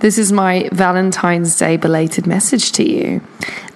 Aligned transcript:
This 0.00 0.16
is 0.16 0.30
my 0.30 0.68
Valentine's 0.70 1.56
Day 1.56 1.76
belated 1.76 2.24
message 2.24 2.70
to 2.72 2.88
you. 2.88 3.20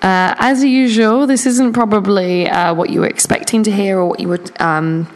Uh, 0.02 0.34
as 0.38 0.62
usual, 0.62 1.26
this 1.26 1.46
isn't 1.46 1.72
probably 1.72 2.48
uh, 2.48 2.74
what 2.74 2.90
you 2.90 3.00
were 3.00 3.08
expecting 3.08 3.64
to 3.64 3.72
hear 3.72 3.98
or 3.98 4.06
what 4.06 4.20
you 4.20 4.28
would. 4.28 4.60
Um, 4.60 5.12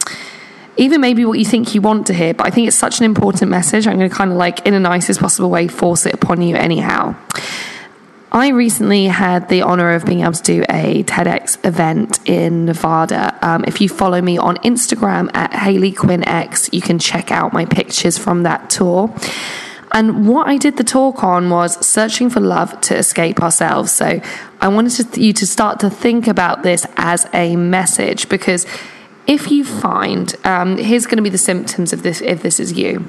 even 0.75 0.99
maybe 1.01 1.23
what 1.23 1.39
you 1.39 1.45
think 1.45 1.73
you 1.73 1.81
want 1.81 2.07
to 2.07 2.13
hear, 2.13 2.33
but 2.33 2.45
I 2.45 2.49
think 2.49 2.67
it's 2.67 2.77
such 2.77 2.99
an 2.99 3.05
important 3.05 3.49
message. 3.49 3.87
I'm 3.87 3.97
going 3.97 4.09
to 4.09 4.15
kind 4.15 4.31
of 4.31 4.37
like, 4.37 4.65
in 4.65 4.73
the 4.73 4.79
nicest 4.79 5.19
possible 5.19 5.49
way, 5.49 5.67
force 5.67 6.05
it 6.05 6.13
upon 6.13 6.41
you 6.41 6.55
anyhow. 6.55 7.15
I 8.31 8.49
recently 8.49 9.05
had 9.05 9.47
the 9.47 9.61
honor 9.61 9.93
of 9.93 10.05
being 10.05 10.21
able 10.21 10.33
to 10.33 10.43
do 10.43 10.65
a 10.69 11.03
TEDx 11.03 11.65
event 11.65 12.19
in 12.27 12.65
Nevada. 12.65 13.39
Um, 13.41 13.63
if 13.65 13.79
you 13.79 13.87
follow 13.87 14.21
me 14.21 14.37
on 14.37 14.57
Instagram 14.57 15.31
at 15.33 15.53
Hayley 15.53 15.93
Quinn 15.93 16.27
X, 16.27 16.69
you 16.73 16.81
can 16.81 16.99
check 16.99 17.31
out 17.31 17.53
my 17.53 17.65
pictures 17.65 18.17
from 18.17 18.43
that 18.43 18.69
tour. 18.69 19.15
And 19.91 20.27
what 20.27 20.47
I 20.47 20.57
did 20.57 20.77
the 20.77 20.83
talk 20.83 21.23
on 21.23 21.49
was 21.49 21.85
searching 21.85 22.29
for 22.29 22.39
love 22.39 22.79
to 22.81 22.97
escape 22.97 23.41
ourselves. 23.41 23.91
So 23.91 24.21
I 24.59 24.67
wanted 24.67 25.13
to, 25.13 25.21
you 25.21 25.33
to 25.33 25.47
start 25.47 25.79
to 25.79 25.89
think 25.89 26.27
about 26.27 26.63
this 26.63 26.85
as 26.97 27.27
a 27.33 27.55
message 27.55 28.29
because 28.29 28.65
if 29.27 29.51
you 29.51 29.63
find, 29.63 30.35
um, 30.45 30.77
here's 30.77 31.05
going 31.05 31.17
to 31.17 31.23
be 31.23 31.29
the 31.29 31.37
symptoms 31.37 31.93
of 31.93 32.03
this 32.03 32.21
if 32.21 32.41
this 32.41 32.59
is 32.59 32.73
you. 32.73 33.05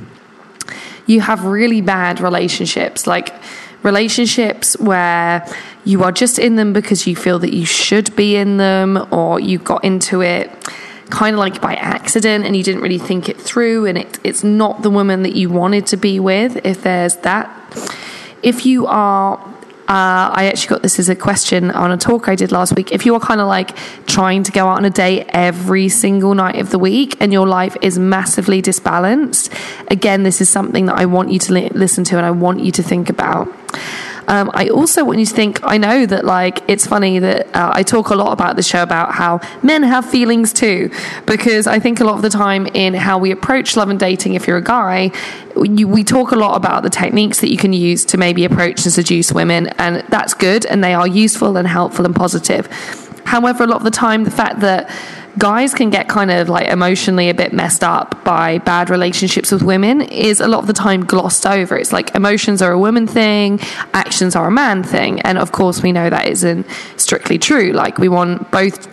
You 1.07 1.21
have 1.21 1.45
really 1.45 1.81
bad 1.81 2.21
relationships, 2.21 3.07
like 3.07 3.35
relationships 3.83 4.79
where 4.79 5.47
you 5.85 6.03
are 6.03 6.13
just 6.13 6.39
in 6.39 6.57
them 6.57 6.73
because 6.73 7.07
you 7.07 7.17
feel 7.17 7.39
that 7.39 7.55
you 7.55 7.65
should 7.65 8.15
be 8.15 8.37
in 8.37 8.57
them 8.57 9.07
or 9.13 9.41
you 9.41 9.59
got 9.59 9.85
into 9.85 10.21
it 10.21 10.51
kind 11.11 11.35
of 11.35 11.41
like 11.41 11.61
by 11.61 11.75
accident 11.75 12.45
and 12.45 12.57
you 12.57 12.63
didn't 12.63 12.83
really 12.83 12.99
think 12.99 13.29
it 13.29 13.41
through 13.41 13.87
and 13.87 13.99
it, 13.99 14.19
it's 14.25 14.45
not 14.45 14.83
the 14.83 14.91
woman 14.91 15.23
that 15.23 15.35
you 15.35 15.49
wanted 15.49 15.87
to 15.87 15.97
be 15.97 16.21
with 16.21 16.65
if 16.65 16.83
there's 16.83 17.17
that 17.17 17.49
if 18.43 18.65
you 18.65 18.87
are 18.87 19.39
uh, 19.89 20.29
I 20.35 20.51
actually 20.53 20.69
got 20.69 20.83
this 20.83 20.99
as 20.99 21.09
a 21.09 21.17
question 21.17 21.71
on 21.71 21.91
a 21.91 21.97
talk 21.97 22.29
I 22.29 22.35
did 22.35 22.53
last 22.53 22.77
week. 22.77 22.93
If 22.93 23.07
you 23.07 23.15
are 23.15 23.21
kind 23.21 23.41
of 23.41 23.49
like 23.49 23.75
trying 24.05 24.43
to 24.43 24.53
go 24.53 24.69
out 24.69 24.77
on 24.77 24.85
a 24.85 24.91
date 24.91 25.25
every 25.31 25.89
single 25.89 26.35
night 26.35 26.57
of 26.57 26.69
the 26.69 26.79
week 26.79 27.17
and 27.21 27.33
your 27.33 27.47
life 27.47 27.75
is 27.81 27.99
massively 27.99 28.61
disbalanced, 28.61 29.51
again, 29.91 30.25
this 30.25 30.43
is 30.43 30.51
something 30.51 30.85
that 30.87 30.99
I 30.99 31.07
want 31.07 31.33
you 31.33 31.39
to 31.39 31.53
li- 31.55 31.71
listen 31.71 32.05
to 32.05 32.19
and 32.19 32.27
I 32.27 32.33
want 32.33 32.61
you 32.61 32.71
to 32.73 32.83
think 32.83 33.09
about. 33.09 33.49
Um, 34.29 34.51
I 34.53 34.69
also 34.69 35.05
want 35.05 35.19
you 35.19 35.25
to 35.25 35.35
think, 35.35 35.59
I 35.63 35.79
know 35.79 36.05
that 36.05 36.25
like 36.25 36.63
it's 36.69 36.87
funny 36.87 37.19
that 37.19 37.47
uh, 37.57 37.73
I 37.75 37.83
talk 37.83 38.11
a 38.11 38.15
lot 38.15 38.31
about 38.33 38.57
the 38.57 38.63
show 38.63 38.83
about 38.83 39.15
how 39.15 39.41
men 39.63 39.83
have 39.83 40.09
feelings 40.09 40.53
too, 40.53 40.91
because 41.25 41.67
I 41.67 41.79
think 41.79 41.99
a 42.01 42.05
lot 42.05 42.17
of 42.17 42.23
the 42.23 42.29
time 42.31 42.67
in 42.67 42.93
how 42.93 43.17
we 43.17 43.31
approach 43.31 43.75
love 43.75 43.89
and 43.89 43.99
dating, 43.99 44.35
if 44.35 44.47
you're 44.47 44.59
a 44.59 44.63
guy, 44.63 45.13
you, 45.57 45.89
we 45.89 46.05
talk 46.05 46.31
a 46.31 46.37
lot 46.37 46.57
about 46.57 46.83
the 46.83 46.91
techniques 46.91 47.41
that 47.41 47.51
you 47.51 47.57
can 47.57 47.73
use 47.73 48.05
to 48.05 48.19
maybe 48.19 48.45
approach 48.45 48.85
and 48.85 48.93
seduce 48.93 49.33
women, 49.33 49.69
and 49.79 50.05
that's 50.11 50.35
good, 50.35 50.67
and 50.67 50.85
they 50.85 50.93
are 50.93 51.09
useful 51.09 51.57
and 51.57 51.67
helpful 51.67 52.05
and 52.05 52.15
positive. 52.15 52.67
However, 53.25 53.65
a 53.65 53.67
lot 53.67 53.79
of 53.79 53.85
the 53.85 53.91
time, 53.91 54.25
the 54.25 54.31
fact 54.31 54.61
that 54.61 54.91
guys 55.39 55.73
can 55.73 55.89
get 55.89 56.09
kind 56.09 56.31
of 56.31 56.49
like 56.49 56.67
emotionally 56.67 57.31
a 57.31 57.35
bit 57.35 57.53
messed 57.53 57.85
up 57.85 58.23
by 58.25 58.59
bad 58.59 58.91
relationships 58.91 59.53
with 59.53 59.63
women 59.63 60.01
is 60.01 60.41
a 60.41 60.49
lot 60.49 60.59
of 60.59 60.67
the 60.67 60.73
time 60.73 61.05
glossed 61.05 61.47
over. 61.47 61.77
It's 61.77 61.93
like 61.93 62.15
emotions 62.15 62.61
are 62.61 62.73
a 62.73 62.79
woman 62.79 63.07
thing, 63.07 63.61
actions 63.95 64.35
are 64.35 64.49
a 64.49 64.51
man 64.51 64.83
thing. 64.83 65.21
And 65.23 65.39
of 65.39 65.53
course, 65.53 65.83
we 65.83 65.93
know 65.93 66.11
that 66.11 66.29
isn't 66.29 66.67
strictly 66.97 67.39
true. 67.39 67.73
Like, 67.73 67.99
we 67.99 68.09
want 68.09 68.51
both 68.51 68.87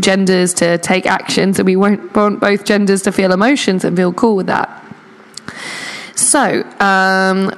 genders 0.00 0.54
to 0.54 0.78
take 0.78 1.06
actions 1.06 1.58
and 1.58 1.66
we 1.66 1.76
want 1.76 2.12
both 2.12 2.64
genders 2.64 3.02
to 3.02 3.12
feel 3.12 3.32
emotions 3.32 3.84
and 3.84 3.96
feel 3.96 4.12
cool 4.12 4.36
with 4.36 4.46
that. 4.46 4.68
So, 6.14 6.62
um, 6.80 7.52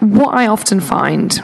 what 0.00 0.34
I 0.34 0.46
often 0.46 0.80
find 0.80 1.42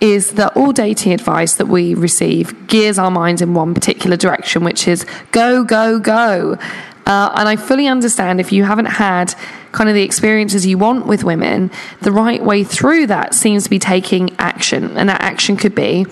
is 0.00 0.32
that 0.32 0.56
all 0.56 0.72
dating 0.72 1.12
advice 1.12 1.54
that 1.54 1.66
we 1.66 1.94
receive 1.94 2.66
gears 2.66 2.98
our 2.98 3.10
minds 3.10 3.42
in 3.42 3.54
one 3.54 3.74
particular 3.74 4.16
direction, 4.16 4.64
which 4.64 4.86
is 4.86 5.06
go, 5.32 5.64
go, 5.64 5.98
go. 5.98 6.58
Uh, 7.06 7.32
and 7.36 7.48
I 7.48 7.54
fully 7.54 7.86
understand 7.86 8.40
if 8.40 8.50
you 8.50 8.64
haven't 8.64 8.86
had 8.86 9.32
kind 9.70 9.88
of 9.88 9.94
the 9.94 10.02
experiences 10.02 10.66
you 10.66 10.76
want 10.76 11.06
with 11.06 11.22
women, 11.22 11.70
the 12.00 12.10
right 12.10 12.42
way 12.42 12.64
through 12.64 13.06
that 13.06 13.32
seems 13.32 13.64
to 13.64 13.70
be 13.70 13.78
taking 13.78 14.34
action. 14.38 14.96
And 14.96 15.08
that 15.08 15.20
action 15.20 15.56
could 15.56 15.74
be 15.74 16.06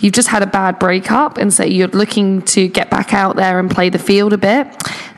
you've 0.00 0.12
just 0.12 0.28
had 0.28 0.42
a 0.42 0.46
bad 0.46 0.78
breakup, 0.78 1.38
and 1.38 1.52
so 1.52 1.64
you're 1.64 1.88
looking 1.88 2.42
to 2.42 2.68
get 2.68 2.90
back 2.90 3.14
out 3.14 3.36
there 3.36 3.58
and 3.58 3.70
play 3.70 3.88
the 3.88 3.98
field 3.98 4.34
a 4.34 4.38
bit. 4.38 4.66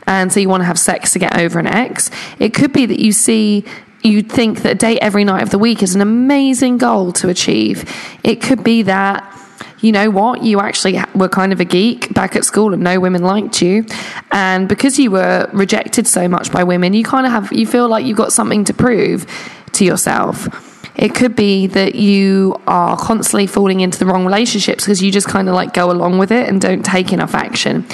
And 0.05 0.31
so 0.31 0.39
you 0.39 0.47
want 0.47 0.61
to 0.61 0.65
have 0.65 0.79
sex 0.79 1.11
to 1.13 1.19
get 1.19 1.37
over 1.37 1.59
an 1.59 1.67
ex. 1.67 2.09
It 2.39 2.53
could 2.53 2.71
be 2.71 2.85
that 2.85 2.99
you 2.99 3.11
see 3.11 3.65
you'd 4.03 4.31
think 4.31 4.61
that 4.61 4.71
a 4.73 4.75
date 4.75 4.99
every 4.99 5.23
night 5.23 5.43
of 5.43 5.49
the 5.49 5.59
week 5.59 5.83
is 5.83 5.95
an 5.95 6.01
amazing 6.01 6.77
goal 6.77 7.11
to 7.13 7.29
achieve. 7.29 7.85
It 8.23 8.41
could 8.41 8.63
be 8.63 8.83
that 8.83 9.33
you 9.79 9.91
know 9.91 10.09
what, 10.09 10.43
you 10.43 10.59
actually 10.59 10.99
were 11.13 11.29
kind 11.29 11.53
of 11.53 11.59
a 11.59 11.65
geek 11.65 12.13
back 12.13 12.35
at 12.35 12.43
school 12.43 12.73
and 12.73 12.83
no 12.83 12.99
women 12.99 13.21
liked 13.21 13.61
you. 13.61 13.85
And 14.31 14.67
because 14.67 14.97
you 14.97 15.11
were 15.11 15.49
rejected 15.53 16.07
so 16.07 16.27
much 16.27 16.51
by 16.51 16.63
women, 16.63 16.93
you 16.93 17.03
kind 17.03 17.25
of 17.25 17.31
have, 17.31 17.51
you 17.53 17.67
feel 17.67 17.87
like 17.87 18.05
you've 18.05 18.17
got 18.17 18.33
something 18.33 18.63
to 18.65 18.73
prove 18.73 19.25
to 19.73 19.85
yourself. 19.85 20.76
It 20.97 21.13
could 21.13 21.35
be 21.35 21.67
that 21.67 21.93
you 21.93 22.59
are 22.65 22.97
constantly 22.97 23.45
falling 23.45 23.81
into 23.81 23.99
the 23.99 24.05
wrong 24.07 24.25
relationships 24.25 24.83
because 24.83 25.01
you 25.01 25.11
just 25.11 25.27
kind 25.27 25.47
of 25.47 25.53
like 25.53 25.73
go 25.73 25.91
along 25.91 26.17
with 26.17 26.31
it 26.31 26.49
and 26.49 26.59
don't 26.59 26.83
take 26.83 27.13
enough 27.13 27.35
action. 27.35 27.85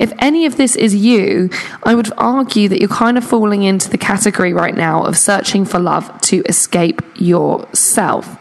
If 0.00 0.12
any 0.18 0.44
of 0.44 0.56
this 0.56 0.74
is 0.74 0.94
you, 0.94 1.50
I 1.84 1.94
would 1.94 2.12
argue 2.18 2.68
that 2.68 2.80
you're 2.80 2.88
kind 2.88 3.16
of 3.16 3.24
falling 3.24 3.62
into 3.62 3.88
the 3.88 3.98
category 3.98 4.52
right 4.52 4.74
now 4.74 5.04
of 5.04 5.16
searching 5.16 5.64
for 5.64 5.78
love 5.78 6.20
to 6.22 6.42
escape 6.48 7.00
yourself. 7.14 8.36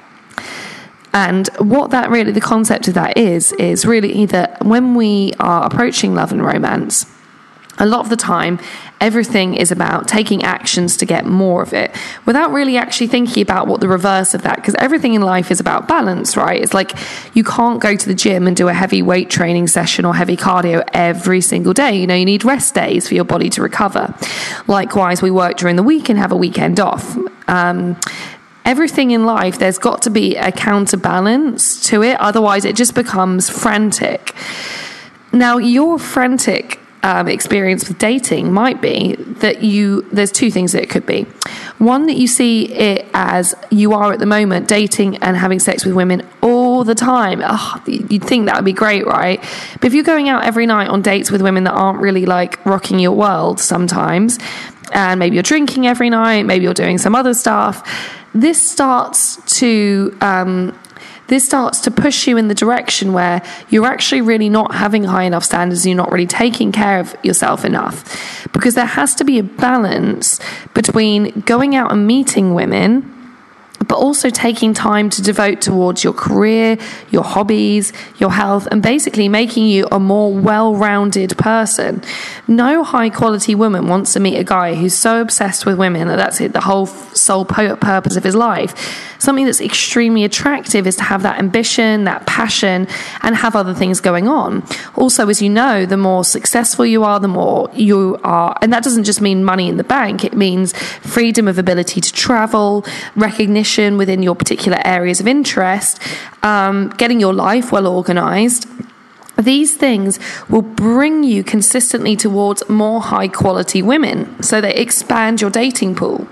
And 1.13 1.47
what 1.57 1.91
that 1.91 2.09
really, 2.09 2.31
the 2.31 2.41
concept 2.41 2.87
of 2.87 2.95
that 2.95 3.17
is, 3.17 3.53
is 3.53 3.85
really 3.85 4.11
either 4.13 4.55
when 4.61 4.95
we 4.95 5.33
are 5.39 5.65
approaching 5.65 6.13
love 6.13 6.31
and 6.31 6.43
romance, 6.43 7.05
a 7.79 7.85
lot 7.85 8.01
of 8.01 8.09
the 8.09 8.15
time, 8.15 8.59
everything 8.99 9.55
is 9.55 9.71
about 9.71 10.07
taking 10.07 10.43
actions 10.43 10.97
to 10.97 11.05
get 11.05 11.25
more 11.25 11.61
of 11.61 11.73
it 11.73 11.95
without 12.25 12.51
really 12.51 12.77
actually 12.77 13.07
thinking 13.07 13.41
about 13.41 13.67
what 13.67 13.79
the 13.79 13.87
reverse 13.87 14.33
of 14.33 14.41
that, 14.41 14.55
because 14.55 14.75
everything 14.75 15.13
in 15.13 15.21
life 15.21 15.51
is 15.51 15.59
about 15.59 15.87
balance, 15.87 16.35
right? 16.35 16.61
It's 16.61 16.73
like 16.73 16.93
you 17.33 17.43
can't 17.43 17.79
go 17.79 17.95
to 17.95 18.07
the 18.07 18.15
gym 18.15 18.47
and 18.47 18.55
do 18.55 18.67
a 18.67 18.73
heavy 18.73 19.01
weight 19.01 19.29
training 19.29 19.67
session 19.67 20.05
or 20.05 20.15
heavy 20.15 20.37
cardio 20.37 20.83
every 20.93 21.41
single 21.41 21.73
day. 21.73 21.99
You 21.99 22.07
know, 22.07 22.15
you 22.15 22.25
need 22.25 22.43
rest 22.43 22.73
days 22.73 23.07
for 23.07 23.15
your 23.15 23.25
body 23.25 23.49
to 23.51 23.61
recover. 23.61 24.13
Likewise, 24.67 25.21
we 25.21 25.31
work 25.31 25.57
during 25.57 25.75
the 25.75 25.83
week 25.83 26.09
and 26.09 26.17
have 26.17 26.31
a 26.31 26.37
weekend 26.37 26.79
off. 26.79 27.17
Um, 27.47 27.99
everything 28.65 29.11
in 29.11 29.25
life, 29.25 29.59
there's 29.59 29.77
got 29.77 30.01
to 30.01 30.09
be 30.09 30.35
a 30.35 30.51
counterbalance 30.51 31.87
to 31.89 32.03
it. 32.03 32.19
Otherwise, 32.19 32.65
it 32.65 32.75
just 32.75 32.95
becomes 32.95 33.49
frantic. 33.49 34.33
Now, 35.31 35.57
your 35.57 35.99
frantic 35.99 36.79
um, 37.07 37.29
experience 37.29 37.87
with 37.87 37.97
dating 37.97 38.51
might 38.51 38.81
be 38.81 39.15
that 39.15 39.63
you, 39.63 40.01
there's 40.11 40.31
two 40.31 40.51
things 40.51 40.73
that 40.73 40.83
it 40.83 40.89
could 40.89 41.05
be. 41.05 41.23
One, 41.77 42.05
that 42.07 42.17
you 42.17 42.27
see 42.27 42.65
it 42.73 43.07
as 43.13 43.55
you 43.71 43.93
are 43.93 44.11
at 44.11 44.19
the 44.19 44.25
moment 44.25 44.67
dating 44.67 45.15
and 45.17 45.37
having 45.37 45.59
sex 45.59 45.85
with 45.85 45.95
women 45.95 46.27
all 46.41 46.83
the 46.83 46.95
time. 46.95 47.41
Oh, 47.41 47.81
you'd 47.87 48.25
think 48.25 48.47
that 48.47 48.57
would 48.57 48.65
be 48.65 48.73
great, 48.73 49.07
right? 49.07 49.39
But 49.75 49.85
if 49.85 49.93
you're 49.93 50.03
going 50.03 50.27
out 50.27 50.43
every 50.43 50.65
night 50.65 50.89
on 50.89 51.01
dates 51.01 51.31
with 51.31 51.41
women 51.41 51.63
that 51.63 51.71
aren't 51.71 51.99
really 51.99 52.25
like 52.25 52.63
rocking 52.65 52.99
your 52.99 53.13
world 53.13 53.61
sometimes, 53.61 54.37
and 54.91 55.17
maybe 55.17 55.37
you're 55.37 55.43
drinking 55.43 55.87
every 55.87 56.09
night, 56.09 56.43
maybe 56.43 56.65
you're 56.65 56.73
doing 56.73 56.97
some 56.97 57.15
other 57.15 57.33
stuff, 57.33 57.89
this 58.33 58.61
starts 58.61 59.37
to 59.59 60.17
um, 60.19 60.77
this 61.27 61.45
starts 61.45 61.79
to 61.81 61.91
push 61.91 62.27
you 62.27 62.37
in 62.37 62.47
the 62.47 62.55
direction 62.55 63.13
where 63.13 63.41
you're 63.69 63.85
actually 63.85 64.21
really 64.21 64.49
not 64.49 64.75
having 64.75 65.03
high 65.03 65.23
enough 65.23 65.43
standards, 65.43 65.85
you're 65.85 65.95
not 65.95 66.11
really 66.11 66.27
taking 66.27 66.71
care 66.71 66.99
of 66.99 67.15
yourself 67.23 67.65
enough. 67.65 68.47
Because 68.53 68.75
there 68.75 68.85
has 68.85 69.15
to 69.15 69.23
be 69.23 69.39
a 69.39 69.43
balance 69.43 70.39
between 70.73 71.41
going 71.41 71.75
out 71.75 71.91
and 71.91 72.07
meeting 72.07 72.53
women 72.53 73.13
but 73.85 73.97
also 73.97 74.29
taking 74.29 74.73
time 74.73 75.09
to 75.09 75.21
devote 75.21 75.61
towards 75.61 76.03
your 76.03 76.13
career, 76.13 76.77
your 77.09 77.23
hobbies, 77.23 77.93
your 78.17 78.31
health, 78.31 78.67
and 78.71 78.81
basically 78.81 79.29
making 79.29 79.67
you 79.67 79.87
a 79.91 79.99
more 79.99 80.33
well 80.33 80.75
rounded 80.75 81.37
person. 81.37 82.01
No 82.47 82.83
high 82.83 83.09
quality 83.09 83.55
woman 83.55 83.87
wants 83.87 84.13
to 84.13 84.19
meet 84.19 84.37
a 84.37 84.43
guy 84.43 84.75
who's 84.75 84.95
so 84.95 85.21
obsessed 85.21 85.65
with 85.65 85.77
women 85.77 86.07
that 86.07 86.17
that's 86.17 86.41
it, 86.41 86.53
the 86.53 86.61
whole 86.61 86.87
sole 86.87 87.45
purpose 87.45 88.15
of 88.15 88.23
his 88.23 88.35
life. 88.35 89.13
Something 89.19 89.45
that's 89.45 89.61
extremely 89.61 90.23
attractive 90.23 90.85
is 90.85 90.95
to 90.97 91.03
have 91.03 91.23
that 91.23 91.39
ambition, 91.39 92.03
that 92.03 92.25
passion, 92.27 92.87
and 93.21 93.35
have 93.35 93.55
other 93.55 93.73
things 93.73 93.99
going 93.99 94.27
on. 94.27 94.63
Also, 94.95 95.27
as 95.27 95.41
you 95.41 95.49
know, 95.49 95.85
the 95.85 95.97
more 95.97 96.23
successful 96.23 96.85
you 96.85 97.03
are, 97.03 97.19
the 97.19 97.27
more 97.27 97.69
you 97.73 98.19
are, 98.23 98.55
and 98.61 98.71
that 98.71 98.83
doesn't 98.83 99.05
just 99.05 99.21
mean 99.21 99.43
money 99.43 99.69
in 99.69 99.77
the 99.77 99.83
bank, 99.83 100.23
it 100.23 100.33
means 100.33 100.73
freedom 100.99 101.47
of 101.47 101.57
ability 101.57 101.99
to 101.99 102.13
travel, 102.13 102.85
recognition 103.15 103.66
within 103.97 104.23
your 104.23 104.35
particular 104.35 104.79
areas 104.85 105.19
of 105.19 105.27
interest, 105.27 105.99
um, 106.43 106.89
getting 106.97 107.19
your 107.19 107.33
life 107.33 107.71
well 107.71 107.87
organized. 107.87 108.67
These 109.37 109.77
things 109.77 110.19
will 110.49 110.63
bring 110.63 111.23
you 111.23 111.43
consistently 111.43 112.15
towards 112.15 112.67
more 112.69 113.01
high 113.01 113.27
quality 113.27 113.81
women. 113.81 114.41
So 114.41 114.61
they 114.61 114.73
expand 114.73 115.41
your 115.41 115.51
dating 115.51 115.95
pool. 115.95 116.27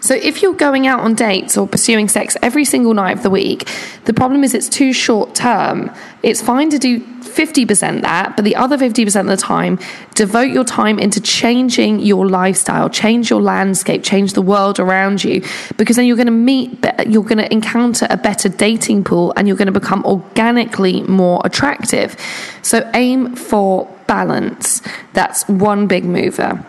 So 0.00 0.14
if 0.14 0.42
you're 0.42 0.54
going 0.54 0.86
out 0.86 1.00
on 1.00 1.14
dates 1.14 1.56
or 1.56 1.66
pursuing 1.66 2.08
sex 2.08 2.36
every 2.42 2.64
single 2.64 2.94
night 2.94 3.16
of 3.16 3.22
the 3.22 3.30
week, 3.30 3.68
the 4.04 4.14
problem 4.14 4.44
is 4.44 4.54
it's 4.54 4.68
too 4.68 4.92
short 4.92 5.34
term. 5.34 5.90
It's 6.22 6.42
fine 6.42 6.70
to 6.70 6.78
do 6.78 7.00
50% 7.00 8.02
that, 8.02 8.34
but 8.34 8.44
the 8.44 8.56
other 8.56 8.78
50% 8.78 9.20
of 9.20 9.26
the 9.26 9.36
time, 9.36 9.78
devote 10.14 10.50
your 10.50 10.64
time 10.64 10.98
into 10.98 11.20
changing 11.20 12.00
your 12.00 12.26
lifestyle, 12.26 12.88
change 12.88 13.28
your 13.28 13.42
landscape, 13.42 14.02
change 14.02 14.32
the 14.32 14.42
world 14.42 14.80
around 14.80 15.22
you, 15.22 15.42
because 15.76 15.96
then 15.96 16.06
you're 16.06 16.16
going 16.16 16.26
to 16.26 16.32
meet, 16.32 16.84
you're 17.06 17.22
going 17.22 17.38
to 17.38 17.52
encounter 17.52 18.06
a 18.08 18.16
better 18.16 18.48
dating 18.48 19.04
pool 19.04 19.32
and 19.36 19.46
you're 19.46 19.56
going 19.56 19.66
to 19.66 19.72
become 19.72 20.04
organically 20.04 21.02
more 21.02 21.42
attractive. 21.44 22.16
So 22.62 22.88
aim 22.94 23.36
for 23.36 23.86
balance. 24.06 24.82
That's 25.12 25.46
one 25.48 25.86
big 25.86 26.04
mover. 26.04 26.64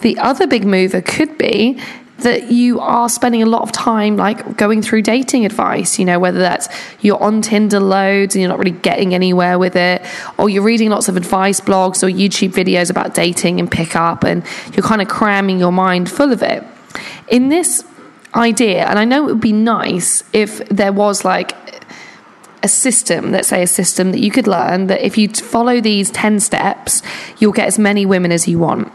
The 0.00 0.18
other 0.18 0.46
big 0.46 0.64
mover 0.64 1.00
could 1.00 1.38
be 1.38 1.80
that 2.18 2.50
you 2.50 2.80
are 2.80 3.08
spending 3.08 3.42
a 3.42 3.46
lot 3.46 3.62
of 3.62 3.70
time 3.72 4.16
like 4.16 4.56
going 4.56 4.82
through 4.82 5.02
dating 5.02 5.46
advice, 5.46 5.98
you 5.98 6.04
know, 6.04 6.18
whether 6.18 6.38
that's 6.40 6.68
you're 7.00 7.22
on 7.22 7.42
Tinder 7.42 7.80
loads 7.80 8.34
and 8.34 8.42
you're 8.42 8.48
not 8.48 8.58
really 8.58 8.72
getting 8.72 9.14
anywhere 9.14 9.58
with 9.58 9.76
it, 9.76 10.02
or 10.36 10.50
you're 10.50 10.64
reading 10.64 10.90
lots 10.90 11.08
of 11.08 11.16
advice 11.16 11.60
blogs 11.60 12.02
or 12.02 12.08
YouTube 12.08 12.50
videos 12.50 12.90
about 12.90 13.14
dating 13.14 13.60
and 13.60 13.70
pickup, 13.70 14.24
and 14.24 14.44
you're 14.72 14.82
kind 14.82 15.00
of 15.00 15.08
cramming 15.08 15.58
your 15.58 15.72
mind 15.72 16.10
full 16.10 16.32
of 16.32 16.42
it. 16.42 16.64
In 17.28 17.48
this 17.48 17.84
idea, 18.34 18.84
and 18.86 18.98
I 18.98 19.04
know 19.04 19.28
it 19.28 19.32
would 19.32 19.40
be 19.40 19.52
nice 19.52 20.24
if 20.32 20.58
there 20.68 20.92
was 20.92 21.24
like 21.24 21.52
a 22.62 22.68
system, 22.68 23.30
let's 23.30 23.48
say 23.48 23.62
a 23.62 23.66
system 23.66 24.10
that 24.10 24.18
you 24.18 24.32
could 24.32 24.48
learn 24.48 24.88
that 24.88 25.04
if 25.06 25.16
you 25.16 25.28
follow 25.28 25.80
these 25.80 26.10
10 26.10 26.40
steps, 26.40 27.02
you'll 27.38 27.52
get 27.52 27.68
as 27.68 27.78
many 27.78 28.04
women 28.04 28.32
as 28.32 28.48
you 28.48 28.58
want. 28.58 28.92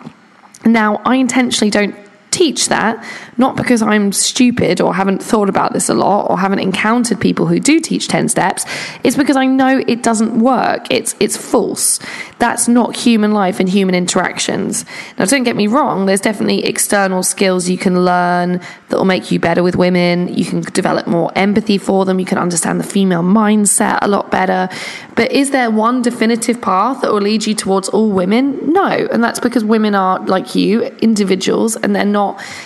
Now, 0.66 1.02
I 1.06 1.16
intentionally 1.16 1.72
don't 1.72 1.96
teach 2.34 2.70
that, 2.70 3.06
not 3.38 3.56
because 3.56 3.82
I'm 3.82 4.12
stupid 4.12 4.82
or 4.82 4.94
haven't 4.94 5.22
thought 5.22 5.50
about 5.50 5.74
this 5.74 5.88
a 5.88 5.94
lot 5.94 6.30
or 6.30 6.40
haven't 6.40 6.60
encountered 6.60 7.22
people 7.22 7.46
who 7.46 7.60
do 7.60 7.80
teach 7.80 8.08
10 8.08 8.30
steps. 8.30 8.66
It's 9.04 9.16
because 9.16 9.38
I 9.38 9.46
know 9.46 9.84
it 9.88 10.04
doesn't 10.04 10.40
work. 10.40 10.88
It's 10.90 11.16
it's 11.20 11.38
false. 11.38 12.00
That's 12.40 12.68
not 12.68 12.96
human 12.96 13.32
life 13.32 13.60
and 13.60 13.70
human 13.70 13.96
interactions. 13.96 14.86
Now 15.18 15.26
don't 15.26 15.44
get 15.44 15.56
me 15.56 15.68
wrong, 15.68 16.08
there's 16.08 16.22
definitely 16.22 16.66
external 16.66 17.24
skills 17.24 17.70
you 17.70 17.78
can 17.78 18.04
learn 18.04 18.60
that 18.90 18.98
will 18.98 19.06
make 19.06 19.32
you 19.32 19.40
better 19.40 19.64
with 19.64 19.76
women. 19.76 20.34
You 20.34 20.46
can 20.46 20.62
develop 20.62 21.08
more 21.08 21.32
empathy 21.36 21.78
for 21.78 22.06
them, 22.06 22.20
you 22.20 22.26
can 22.26 22.38
understand 22.38 22.80
the 22.80 22.90
female 22.96 23.24
mindset 23.24 24.00
a 24.02 24.08
lot 24.08 24.32
better. 24.32 24.70
But 25.16 25.32
is 25.32 25.52
there 25.52 25.70
one 25.70 26.02
definitive 26.02 26.62
path 26.62 27.02
that 27.02 27.12
will 27.14 27.22
lead 27.22 27.46
you 27.46 27.54
towards 27.54 27.90
all 27.90 28.10
women? 28.12 28.74
No. 28.74 28.88
And 29.12 29.24
that's 29.24 29.40
because 29.40 29.64
women 29.64 29.94
are 29.96 30.20
like 30.26 30.56
you, 30.56 30.84
individuals, 31.02 31.76
and 31.76 31.96
they're 31.96 32.06
not, 32.06 32.23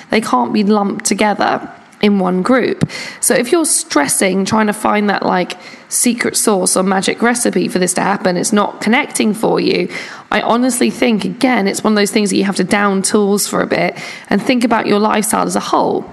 they 0.10 0.22
can't 0.22 0.54
be 0.54 0.64
lumped 0.64 1.06
together 1.06 1.70
in 2.02 2.20
one 2.20 2.42
group. 2.42 2.90
So 3.22 3.34
if 3.34 3.52
you're 3.52 3.66
stressing 3.66 4.46
trying 4.46 4.68
to 4.68 4.74
find 4.74 5.10
that 5.10 5.24
like 5.24 5.58
secret 5.90 6.38
sauce 6.38 6.76
or 6.78 6.84
magic 6.84 7.22
recipe 7.22 7.68
for 7.68 7.80
this 7.80 7.94
to 7.96 8.02
happen, 8.02 8.38
it's 8.38 8.54
not 8.54 8.82
connecting 8.82 9.34
for 9.34 9.60
you. 9.60 9.90
I 10.30 10.42
honestly 10.42 10.90
think 10.90 11.26
again 11.26 11.68
it's 11.68 11.84
one 11.84 11.94
of 11.94 11.98
those 11.98 12.12
things 12.12 12.30
that 12.30 12.36
you 12.36 12.44
have 12.44 12.58
to 12.58 12.64
down 12.64 13.02
tools 13.02 13.48
for 13.48 13.62
a 13.62 13.68
bit 13.68 13.98
and 14.30 14.42
think 14.42 14.64
about 14.64 14.86
your 14.88 15.00
lifestyle 15.00 15.46
as 15.46 15.56
a 15.56 15.62
whole. 15.62 16.06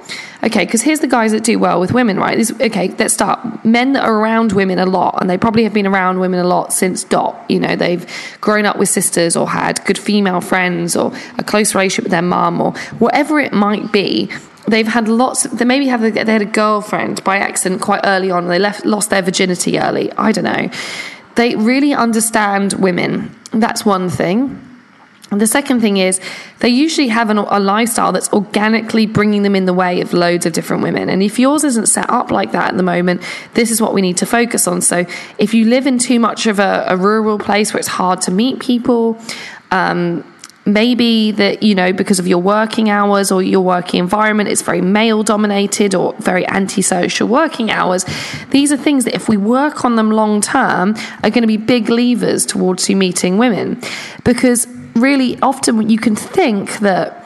Okay, 0.42 0.66
because 0.66 0.82
here's 0.82 1.00
the 1.00 1.06
guys 1.06 1.32
that 1.32 1.42
do 1.42 1.58
well 1.58 1.80
with 1.80 1.92
women, 1.92 2.18
right? 2.18 2.50
Okay, 2.60 2.88
let's 2.98 3.14
start. 3.14 3.64
Men 3.64 3.94
that 3.94 4.04
are 4.04 4.14
around 4.14 4.52
women 4.52 4.78
a 4.78 4.84
lot, 4.84 5.18
and 5.20 5.30
they 5.30 5.38
probably 5.38 5.64
have 5.64 5.72
been 5.72 5.86
around 5.86 6.20
women 6.20 6.38
a 6.38 6.44
lot 6.44 6.70
since 6.70 7.02
dot. 7.02 7.42
You 7.48 7.60
know, 7.60 7.76
they've 7.76 8.06
grown 8.42 8.66
up 8.66 8.76
with 8.76 8.90
sisters 8.90 9.36
or 9.36 9.48
had 9.48 9.82
good 9.86 9.96
female 9.96 10.42
friends 10.42 10.96
or 10.96 11.12
a 11.38 11.42
close 11.42 11.74
relationship 11.74 12.04
with 12.04 12.10
their 12.10 12.22
mum 12.22 12.60
or 12.60 12.72
whatever 12.98 13.40
it 13.40 13.54
might 13.54 13.90
be 13.90 14.30
they've 14.66 14.88
had 14.88 15.08
lots 15.08 15.42
they 15.44 15.64
maybe 15.64 15.86
have 15.86 16.00
they 16.00 16.10
had 16.10 16.40
a 16.40 16.46
girlfriend 16.46 17.22
by 17.22 17.36
accident 17.36 17.82
quite 17.82 18.00
early 18.04 18.30
on 18.30 18.48
they 18.48 18.58
left 18.58 18.86
lost 18.86 19.10
their 19.10 19.20
virginity 19.20 19.78
early 19.78 20.10
i 20.12 20.32
don't 20.32 20.44
know 20.44 20.70
they 21.34 21.54
really 21.56 21.92
understand 21.92 22.72
women 22.74 23.34
that's 23.60 23.84
one 23.84 24.08
thing 24.08 24.60
and 25.30 25.40
the 25.40 25.46
second 25.48 25.80
thing 25.80 25.96
is 25.96 26.20
they 26.60 26.68
usually 26.68 27.08
have 27.08 27.30
an, 27.30 27.38
a 27.38 27.58
lifestyle 27.58 28.12
that's 28.12 28.32
organically 28.32 29.04
bringing 29.06 29.42
them 29.42 29.56
in 29.56 29.64
the 29.64 29.72
way 29.72 30.00
of 30.00 30.12
loads 30.12 30.46
of 30.46 30.52
different 30.52 30.82
women. 30.82 31.08
And 31.08 31.24
if 31.24 31.38
yours 31.38 31.64
isn't 31.64 31.86
set 31.86 32.08
up 32.08 32.30
like 32.30 32.52
that 32.52 32.68
at 32.68 32.76
the 32.76 32.82
moment, 32.82 33.22
this 33.54 33.72
is 33.72 33.82
what 33.82 33.94
we 33.94 34.00
need 34.02 34.16
to 34.18 34.26
focus 34.26 34.68
on. 34.68 34.80
So 34.80 35.06
if 35.38 35.52
you 35.52 35.64
live 35.64 35.88
in 35.88 35.98
too 35.98 36.20
much 36.20 36.46
of 36.46 36.58
a, 36.58 36.84
a 36.88 36.96
rural 36.96 37.38
place 37.38 37.72
where 37.72 37.80
it's 37.80 37.88
hard 37.88 38.20
to 38.22 38.30
meet 38.30 38.60
people, 38.60 39.18
um, 39.72 40.24
maybe 40.66 41.30
that 41.32 41.62
you 41.62 41.74
know 41.74 41.92
because 41.92 42.18
of 42.18 42.26
your 42.26 42.38
working 42.38 42.88
hours 42.88 43.30
or 43.30 43.42
your 43.42 43.60
working 43.60 44.00
environment 44.00 44.48
it's 44.48 44.62
very 44.62 44.80
male 44.80 45.22
dominated 45.22 45.94
or 45.94 46.14
very 46.14 46.46
antisocial 46.48 47.28
working 47.28 47.70
hours. 47.70 48.04
These 48.50 48.72
are 48.72 48.76
things 48.76 49.04
that 49.04 49.14
if 49.14 49.28
we 49.28 49.36
work 49.36 49.84
on 49.84 49.96
them 49.96 50.10
long 50.10 50.40
term 50.40 50.94
are 51.22 51.30
going 51.30 51.42
to 51.42 51.46
be 51.46 51.56
big 51.56 51.88
levers 51.88 52.46
towards 52.46 52.88
you 52.88 52.96
meeting 52.96 53.38
women. 53.38 53.80
Because 54.24 54.66
really 54.94 55.38
often 55.40 55.88
you 55.88 55.98
can 55.98 56.16
think 56.16 56.78
that 56.78 57.20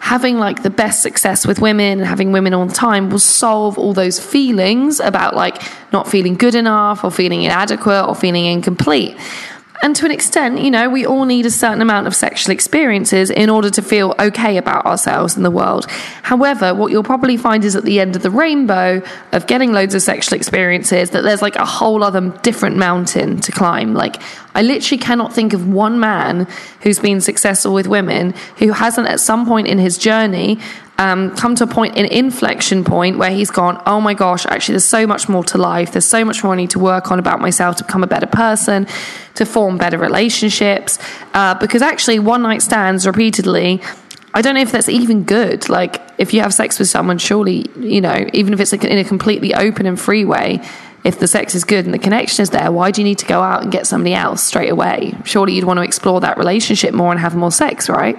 having 0.00 0.36
like 0.36 0.62
the 0.62 0.68
best 0.68 1.00
success 1.02 1.46
with 1.46 1.60
women 1.60 1.98
and 1.98 2.06
having 2.06 2.30
women 2.30 2.52
the 2.66 2.74
time 2.74 3.08
will 3.08 3.18
solve 3.18 3.78
all 3.78 3.94
those 3.94 4.20
feelings 4.20 5.00
about 5.00 5.34
like 5.34 5.62
not 5.94 6.06
feeling 6.06 6.34
good 6.34 6.54
enough 6.54 7.02
or 7.04 7.10
feeling 7.10 7.42
inadequate 7.42 8.06
or 8.06 8.14
feeling 8.14 8.44
incomplete 8.44 9.16
and 9.84 9.94
to 9.96 10.06
an 10.06 10.10
extent, 10.10 10.60
you 10.60 10.70
know, 10.70 10.88
we 10.88 11.04
all 11.04 11.26
need 11.26 11.44
a 11.44 11.50
certain 11.50 11.82
amount 11.82 12.06
of 12.06 12.16
sexual 12.16 12.54
experiences 12.54 13.28
in 13.28 13.50
order 13.50 13.68
to 13.68 13.82
feel 13.82 14.14
okay 14.18 14.56
about 14.56 14.86
ourselves 14.86 15.36
in 15.36 15.42
the 15.42 15.50
world. 15.50 15.84
However, 16.22 16.74
what 16.74 16.90
you'll 16.90 17.02
probably 17.02 17.36
find 17.36 17.62
is 17.66 17.76
at 17.76 17.84
the 17.84 18.00
end 18.00 18.16
of 18.16 18.22
the 18.22 18.30
rainbow 18.30 19.02
of 19.32 19.46
getting 19.46 19.72
loads 19.72 19.94
of 19.94 20.00
sexual 20.00 20.36
experiences 20.36 21.10
that 21.10 21.20
there's 21.20 21.42
like 21.42 21.56
a 21.56 21.66
whole 21.66 22.02
other 22.02 22.30
different 22.40 22.78
mountain 22.78 23.40
to 23.40 23.52
climb. 23.52 23.92
Like, 23.92 24.22
I 24.54 24.62
literally 24.62 24.98
cannot 24.98 25.32
think 25.32 25.52
of 25.52 25.68
one 25.68 25.98
man 25.98 26.46
who's 26.82 26.98
been 26.98 27.20
successful 27.20 27.74
with 27.74 27.86
women 27.86 28.34
who 28.58 28.72
hasn't 28.72 29.08
at 29.08 29.20
some 29.20 29.46
point 29.46 29.66
in 29.66 29.78
his 29.78 29.98
journey 29.98 30.60
um, 30.96 31.34
come 31.34 31.56
to 31.56 31.64
a 31.64 31.66
point, 31.66 31.98
an 31.98 32.06
inflection 32.06 32.84
point 32.84 33.18
where 33.18 33.30
he's 33.30 33.50
gone, 33.50 33.82
oh 33.84 34.00
my 34.00 34.14
gosh, 34.14 34.46
actually, 34.46 34.74
there's 34.74 34.84
so 34.84 35.06
much 35.06 35.28
more 35.28 35.42
to 35.44 35.58
life. 35.58 35.92
There's 35.92 36.04
so 36.04 36.24
much 36.24 36.44
more 36.44 36.52
I 36.52 36.56
need 36.56 36.70
to 36.70 36.78
work 36.78 37.10
on 37.10 37.18
about 37.18 37.40
myself 37.40 37.76
to 37.76 37.84
become 37.84 38.04
a 38.04 38.06
better 38.06 38.26
person, 38.26 38.86
to 39.34 39.44
form 39.44 39.76
better 39.76 39.98
relationships. 39.98 40.98
Uh, 41.32 41.54
because 41.54 41.82
actually, 41.82 42.20
one 42.20 42.42
night 42.42 42.62
stands 42.62 43.06
repeatedly. 43.06 43.82
I 44.34 44.42
don't 44.42 44.54
know 44.54 44.62
if 44.62 44.70
that's 44.70 44.88
even 44.88 45.24
good. 45.24 45.68
Like, 45.68 46.00
if 46.18 46.32
you 46.32 46.40
have 46.42 46.54
sex 46.54 46.78
with 46.78 46.88
someone, 46.88 47.18
surely, 47.18 47.66
you 47.76 48.00
know, 48.00 48.28
even 48.32 48.52
if 48.52 48.60
it's 48.60 48.72
in 48.72 48.98
a 48.98 49.04
completely 49.04 49.52
open 49.52 49.86
and 49.86 50.00
free 50.00 50.24
way, 50.24 50.60
if 51.04 51.18
the 51.18 51.28
sex 51.28 51.54
is 51.54 51.64
good 51.64 51.84
and 51.84 51.92
the 51.92 51.98
connection 51.98 52.42
is 52.42 52.50
there, 52.50 52.72
why 52.72 52.90
do 52.90 53.02
you 53.02 53.04
need 53.04 53.18
to 53.18 53.26
go 53.26 53.42
out 53.42 53.62
and 53.62 53.70
get 53.70 53.86
somebody 53.86 54.14
else 54.14 54.42
straight 54.42 54.70
away? 54.70 55.14
Surely 55.24 55.52
you'd 55.52 55.64
want 55.64 55.78
to 55.78 55.82
explore 55.82 56.20
that 56.20 56.38
relationship 56.38 56.94
more 56.94 57.10
and 57.10 57.20
have 57.20 57.36
more 57.36 57.52
sex, 57.52 57.88
right? 57.90 58.16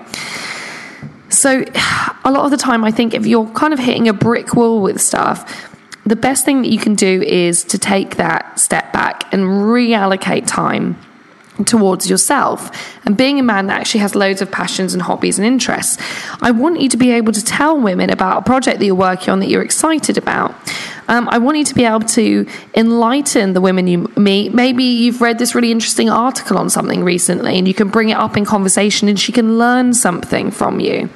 So, 1.29 1.61
a 2.23 2.31
lot 2.31 2.45
of 2.45 2.51
the 2.51 2.57
time, 2.57 2.83
I 2.83 2.91
think 2.91 3.13
if 3.13 3.25
you're 3.25 3.47
kind 3.49 3.73
of 3.73 3.79
hitting 3.79 4.07
a 4.07 4.13
brick 4.13 4.53
wall 4.55 4.81
with 4.81 5.01
stuff, 5.01 5.71
the 6.05 6.15
best 6.15 6.45
thing 6.45 6.61
that 6.61 6.69
you 6.69 6.77
can 6.77 6.93
do 6.93 7.23
is 7.23 7.63
to 7.65 7.79
take 7.79 8.17
that 8.17 8.59
step 8.59 8.93
back 8.93 9.33
and 9.33 9.43
reallocate 9.43 10.45
time 10.45 10.97
towards 11.65 12.09
yourself 12.09 12.69
and 13.05 13.15
being 13.15 13.39
a 13.39 13.43
man 13.43 13.67
that 13.67 13.79
actually 13.79 14.01
has 14.01 14.13
loads 14.13 14.41
of 14.41 14.51
passions 14.51 14.93
and 14.93 15.01
hobbies 15.01 15.39
and 15.39 15.47
interests. 15.47 15.97
I 16.41 16.51
want 16.51 16.81
you 16.81 16.89
to 16.89 16.97
be 16.97 17.11
able 17.11 17.31
to 17.31 17.43
tell 17.43 17.79
women 17.79 18.09
about 18.09 18.39
a 18.39 18.41
project 18.41 18.79
that 18.79 18.85
you're 18.85 18.93
working 18.93 19.29
on 19.29 19.39
that 19.39 19.47
you're 19.47 19.63
excited 19.63 20.17
about. 20.17 20.53
Um, 21.07 21.29
I 21.29 21.37
want 21.37 21.57
you 21.57 21.65
to 21.65 21.75
be 21.75 21.85
able 21.85 22.01
to 22.01 22.47
enlighten 22.73 23.53
the 23.53 23.61
women 23.61 23.87
you 23.87 24.11
meet. 24.15 24.53
Maybe 24.53 24.83
you've 24.83 25.21
read 25.21 25.37
this 25.39 25.55
really 25.55 25.71
interesting 25.71 26.09
article 26.09 26.57
on 26.57 26.69
something 26.69 27.03
recently 27.03 27.57
and 27.57 27.67
you 27.67 27.73
can 27.73 27.89
bring 27.89 28.09
it 28.09 28.17
up 28.17 28.37
in 28.37 28.45
conversation 28.45 29.07
and 29.07 29.19
she 29.19 29.31
can 29.31 29.57
learn 29.57 29.93
something 29.93 30.51
from 30.51 30.79
you. 30.79 31.09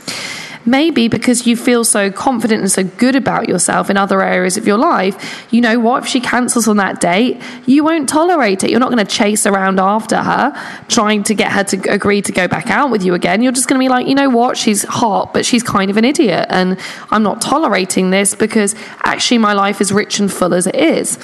Maybe 0.66 1.08
because 1.08 1.48
you 1.48 1.56
feel 1.56 1.84
so 1.84 2.12
confident 2.12 2.62
and 2.62 2.72
so 2.72 2.84
good 2.84 3.16
about 3.16 3.48
yourself 3.48 3.90
in 3.90 3.98
other 3.98 4.22
areas 4.22 4.58
of 4.58 4.68
your 4.68 4.78
life, 4.78 5.48
you 5.52 5.62
know 5.62 5.80
what? 5.80 6.04
If 6.04 6.10
she 6.10 6.20
cancels 6.20 6.68
on 6.68 6.78
that 6.78 7.00
date, 7.00 7.42
you 7.66 7.84
won't 7.84 8.10
tolerate 8.10 8.64
it. 8.64 8.70
You're 8.70 8.80
not 8.80 8.92
going 8.92 9.06
to 9.06 9.12
chase 9.12 9.46
around 9.46 9.80
after 9.80 10.18
her, 10.18 10.54
trying 10.90 11.24
to 11.24 11.34
get 11.34 11.52
her 11.54 11.64
to 11.64 11.92
agree 11.92 12.22
to 12.22 12.32
go 12.32 12.48
back 12.48 12.70
out 12.70 12.92
with 12.92 13.04
you 13.04 13.14
again. 13.14 13.42
You're 13.42 13.54
just 13.54 13.68
going 13.70 13.80
to 13.80 13.84
be 13.84 13.90
like, 13.90 14.08
you 14.08 14.16
know 14.16 14.30
what? 14.30 14.58
She's 14.58 14.84
hot, 14.84 15.34
but 15.34 15.46
she's 15.46 15.64
kind 15.64 15.90
of 15.90 15.98
an 15.98 16.06
idiot. 16.06 16.48
And 16.50 16.78
I'm 17.10 17.24
not 17.24 17.42
tolerating 17.42 18.10
this 18.10 18.36
because 18.36 18.76
actually 19.04 19.38
my 19.38 19.54
life 19.54 19.80
is 19.80 19.92
rich 19.94 20.20
and 20.20 20.32
full 20.32 20.54
as 20.54 20.68
it 20.68 20.76
is. 20.76 21.18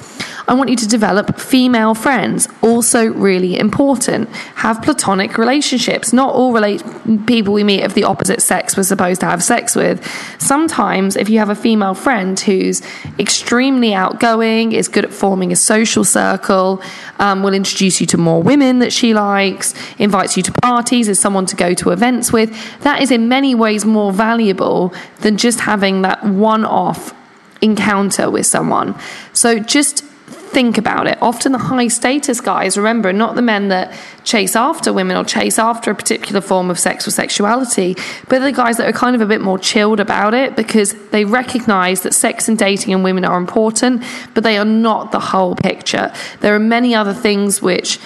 I 0.48 0.54
want 0.54 0.70
you 0.70 0.75
to 0.75 0.88
develop 0.88 1.40
female 1.40 1.96
friends, 1.96 2.48
also 2.62 3.08
really 3.08 3.58
important. 3.58 4.30
Have 4.56 4.82
platonic 4.84 5.40
relationships. 5.40 6.14
Not 6.14 6.36
all 6.36 6.54
relate- 6.54 6.84
people 7.25 7.54
we 7.54 7.64
meet 7.64 7.84
of 7.84 7.96
the 7.96 8.04
opposite 8.04 8.42
sex 8.42 8.78
we're 8.78 8.84
supposed 8.84 9.22
to 9.22 9.25
have 9.25 9.44
sex 9.44 9.75
with. 9.75 10.06
Sometimes, 10.38 11.16
if 11.16 11.30
you 11.30 11.40
have 11.40 11.50
a 11.50 11.56
female 11.56 11.96
friend 11.96 12.40
who's 12.40 12.84
extremely 13.18 13.94
outgoing, 13.96 14.72
is 14.72 14.88
good 14.88 15.04
at 15.04 15.14
forming 15.14 15.52
a 15.52 15.56
social 15.56 16.04
circle, 16.04 16.80
um, 17.18 17.42
will 17.42 17.54
introduce 17.54 18.00
you 18.00 18.06
to 18.08 18.18
more 18.18 18.44
women 18.44 18.80
that 18.80 18.94
she 18.94 19.16
likes, 19.16 19.74
invites 19.98 20.38
you 20.38 20.44
to 20.44 20.52
parties, 20.52 21.08
is 21.08 21.20
someone 21.20 21.48
to 21.48 21.56
go 21.56 21.74
to 21.74 21.90
events 21.90 22.32
with, 22.32 22.52
that 22.82 23.02
is 23.02 23.10
in 23.10 23.28
many 23.28 23.56
ways 23.56 23.84
more 23.84 24.12
valuable 24.12 24.94
than 25.22 25.38
just 25.38 25.62
having 25.62 26.04
that 26.04 26.24
one 26.24 26.64
off 26.64 27.14
encounter 27.62 28.30
with 28.30 28.46
someone. 28.46 28.94
So 29.34 29.58
just 29.58 30.04
think 30.46 30.78
about 30.78 31.08
it. 31.08 31.18
Often 31.22 31.52
the 31.52 31.58
high 31.58 31.88
status 31.88 32.40
guys, 32.42 32.78
remember, 32.78 33.12
not 33.12 33.36
the 33.36 33.42
men 33.42 33.68
that 33.70 33.94
chase 34.24 34.56
after 34.56 34.94
women 34.94 35.18
or 35.18 35.24
chase 35.24 35.60
after 35.60 35.92
a 35.92 35.96
particular 35.96 36.42
form 36.42 36.70
of 36.70 36.80
sex 36.80 37.08
or 37.08 37.12
sexuality, 37.12 37.96
but 38.30 38.40
the 38.40 38.52
guys 38.52 38.78
that 38.78 38.88
are 38.88 38.94
kind 38.94 39.16
of 39.16 39.22
a 39.22 39.25
bit 39.25 39.42
more 39.42 39.60
chilled 39.60 40.00
about 40.00 40.34
it 40.34 40.56
because 40.56 40.94
they 41.10 41.25
recognize 41.25 42.02
that 42.02 42.14
sex 42.14 42.48
and 42.48 42.58
dating 42.58 42.94
and 42.94 43.04
women 43.04 43.25
are 43.25 43.38
important, 43.38 44.04
but 44.34 44.44
they 44.44 44.58
are 44.58 44.66
not 44.66 45.12
the 45.12 45.20
whole 45.20 45.56
picture. 45.56 46.14
There 46.40 46.56
are 46.56 46.60
many 46.60 46.96
other 46.96 47.14
things 47.14 47.62
which 47.62 48.00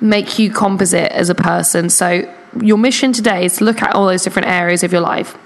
make 0.00 0.38
you 0.38 0.50
composite 0.50 1.12
as 1.12 1.30
a 1.30 1.34
person. 1.34 1.90
So 1.90 2.32
your 2.60 2.78
mission 2.78 3.12
today 3.12 3.46
is 3.46 3.56
to 3.56 3.64
look 3.64 3.82
at 3.82 3.94
all 3.94 4.06
those 4.06 4.22
different 4.22 4.48
areas 4.48 4.82
of 4.82 4.92
your 4.92 5.00
life. 5.00 5.36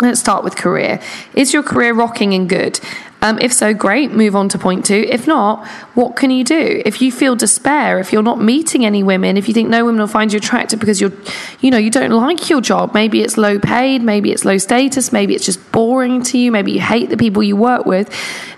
Let's 0.00 0.20
start 0.20 0.44
with 0.44 0.56
career. 0.56 1.00
Is 1.34 1.52
your 1.52 1.62
career 1.62 1.92
rocking 1.92 2.32
and 2.32 2.48
good? 2.48 2.80
Um, 3.22 3.38
if 3.40 3.52
so, 3.52 3.74
great, 3.74 4.12
move 4.12 4.34
on 4.34 4.48
to 4.50 4.58
point 4.58 4.84
two. 4.84 5.06
If 5.08 5.26
not, 5.26 5.66
what 5.94 6.16
can 6.16 6.30
you 6.30 6.42
do? 6.42 6.82
If 6.86 7.02
you 7.02 7.12
feel 7.12 7.36
despair, 7.36 7.98
if 7.98 8.12
you're 8.12 8.22
not 8.22 8.40
meeting 8.40 8.86
any 8.86 9.02
women, 9.02 9.36
if 9.36 9.46
you 9.46 9.54
think 9.54 9.68
no 9.68 9.84
women 9.84 10.00
will 10.00 10.06
find 10.06 10.32
you 10.32 10.38
attractive 10.38 10.80
because 10.80 11.00
you're, 11.00 11.12
you 11.60 11.70
know, 11.70 11.78
you 11.78 11.90
don't 11.90 12.12
like 12.12 12.48
your 12.48 12.60
job, 12.60 12.94
maybe 12.94 13.22
it's 13.22 13.36
low 13.36 13.58
paid, 13.58 14.02
maybe 14.02 14.32
it's 14.32 14.44
low 14.44 14.58
status, 14.58 15.12
maybe 15.12 15.34
it's 15.34 15.44
just 15.44 15.70
boring 15.72 16.22
to 16.22 16.38
you, 16.38 16.50
maybe 16.50 16.72
you 16.72 16.80
hate 16.80 17.10
the 17.10 17.16
people 17.16 17.42
you 17.42 17.56
work 17.56 17.84
with, 17.84 18.08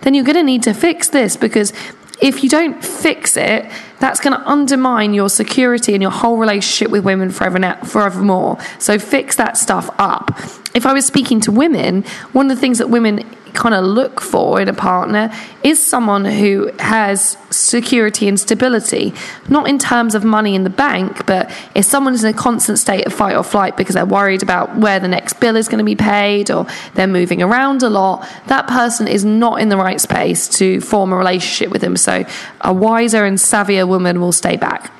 then 0.02 0.14
you're 0.14 0.24
going 0.24 0.36
to 0.36 0.42
need 0.42 0.62
to 0.62 0.72
fix 0.72 1.08
this 1.08 1.36
because 1.36 1.72
if 2.20 2.44
you 2.44 2.48
don't 2.48 2.84
fix 2.84 3.36
it, 3.36 3.68
that's 3.98 4.20
going 4.20 4.38
to 4.38 4.48
undermine 4.48 5.12
your 5.12 5.28
security 5.28 5.92
and 5.92 6.00
your 6.00 6.12
whole 6.12 6.36
relationship 6.36 6.90
with 6.92 7.04
women 7.04 7.30
forever 7.30 7.58
now, 7.58 7.82
forevermore. 7.82 8.58
So 8.78 8.96
fix 9.00 9.34
that 9.36 9.56
stuff 9.56 9.90
up. 9.98 10.30
If 10.72 10.86
I 10.86 10.92
was 10.92 11.04
speaking 11.04 11.40
to 11.40 11.52
women, 11.52 12.04
one 12.32 12.48
of 12.48 12.56
the 12.56 12.60
things 12.60 12.78
that 12.78 12.88
women 12.88 13.24
kind 13.54 13.74
of 13.74 13.84
look 13.84 14.20
for 14.20 14.60
in 14.60 14.68
a 14.68 14.74
partner 14.74 15.32
is 15.62 15.84
someone 15.84 16.24
who 16.24 16.70
has 16.78 17.36
security 17.50 18.26
and 18.28 18.38
stability, 18.38 19.12
not 19.48 19.68
in 19.68 19.78
terms 19.78 20.14
of 20.14 20.24
money 20.24 20.54
in 20.54 20.64
the 20.64 20.70
bank, 20.70 21.26
but 21.26 21.50
if 21.74 21.84
someone's 21.84 22.24
in 22.24 22.34
a 22.34 22.36
constant 22.36 22.78
state 22.78 23.06
of 23.06 23.12
fight 23.12 23.36
or 23.36 23.42
flight 23.42 23.76
because 23.76 23.94
they're 23.94 24.06
worried 24.06 24.42
about 24.42 24.76
where 24.76 24.98
the 24.98 25.08
next 25.08 25.34
bill 25.34 25.56
is 25.56 25.68
going 25.68 25.78
to 25.78 25.84
be 25.84 25.96
paid 25.96 26.50
or 26.50 26.66
they're 26.94 27.06
moving 27.06 27.42
around 27.42 27.82
a 27.82 27.90
lot, 27.90 28.26
that 28.46 28.66
person 28.66 29.06
is 29.06 29.24
not 29.24 29.60
in 29.60 29.68
the 29.68 29.76
right 29.76 30.00
space 30.00 30.48
to 30.48 30.80
form 30.80 31.12
a 31.12 31.16
relationship 31.16 31.70
with 31.70 31.82
them. 31.82 31.96
So 31.96 32.24
a 32.60 32.72
wiser 32.72 33.24
and 33.24 33.38
savvier 33.38 33.86
woman 33.86 34.20
will 34.20 34.32
stay 34.32 34.56
back. 34.56 34.92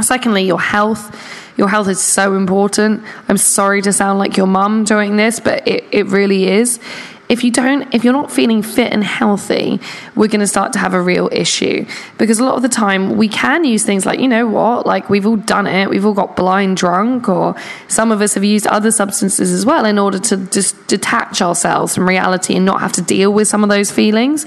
Secondly, 0.00 0.42
your 0.42 0.60
health. 0.60 1.40
Your 1.56 1.68
health 1.68 1.86
is 1.86 2.00
so 2.00 2.34
important. 2.34 3.04
I'm 3.28 3.36
sorry 3.36 3.80
to 3.82 3.92
sound 3.92 4.18
like 4.18 4.36
your 4.36 4.48
mum 4.48 4.82
doing 4.82 5.16
this, 5.16 5.38
but 5.38 5.68
it, 5.68 5.84
it 5.92 6.06
really 6.06 6.48
is 6.48 6.80
if 7.28 7.42
you 7.42 7.50
don't 7.50 7.92
if 7.94 8.04
you're 8.04 8.12
not 8.12 8.30
feeling 8.30 8.62
fit 8.62 8.92
and 8.92 9.02
healthy 9.02 9.80
we're 10.14 10.28
going 10.28 10.40
to 10.40 10.46
start 10.46 10.72
to 10.72 10.78
have 10.78 10.94
a 10.94 11.00
real 11.00 11.28
issue. 11.32 11.86
Because 12.18 12.38
a 12.38 12.44
lot 12.44 12.56
of 12.56 12.62
the 12.62 12.68
time 12.68 13.16
we 13.16 13.28
can 13.28 13.64
use 13.64 13.84
things 13.84 14.04
like 14.04 14.20
you 14.20 14.28
know 14.28 14.46
what 14.46 14.86
like 14.86 15.08
we've 15.08 15.26
all 15.26 15.36
done 15.36 15.66
it 15.66 15.88
we've 15.88 16.04
all 16.04 16.14
got 16.14 16.36
blind 16.36 16.76
drunk 16.76 17.28
or 17.28 17.54
some 17.88 18.12
of 18.12 18.20
us 18.20 18.34
have 18.34 18.44
used 18.44 18.66
other 18.66 18.90
substances 18.90 19.52
as 19.52 19.64
well 19.64 19.84
in 19.84 19.98
order 19.98 20.18
to 20.18 20.36
just 20.48 20.86
detach 20.86 21.40
ourselves 21.40 21.94
from 21.94 22.08
reality 22.08 22.54
and 22.54 22.64
not 22.64 22.80
have 22.80 22.92
to 22.92 23.02
deal 23.02 23.32
with 23.32 23.48
some 23.48 23.62
of 23.62 23.68
those 23.68 23.90
feelings 23.90 24.46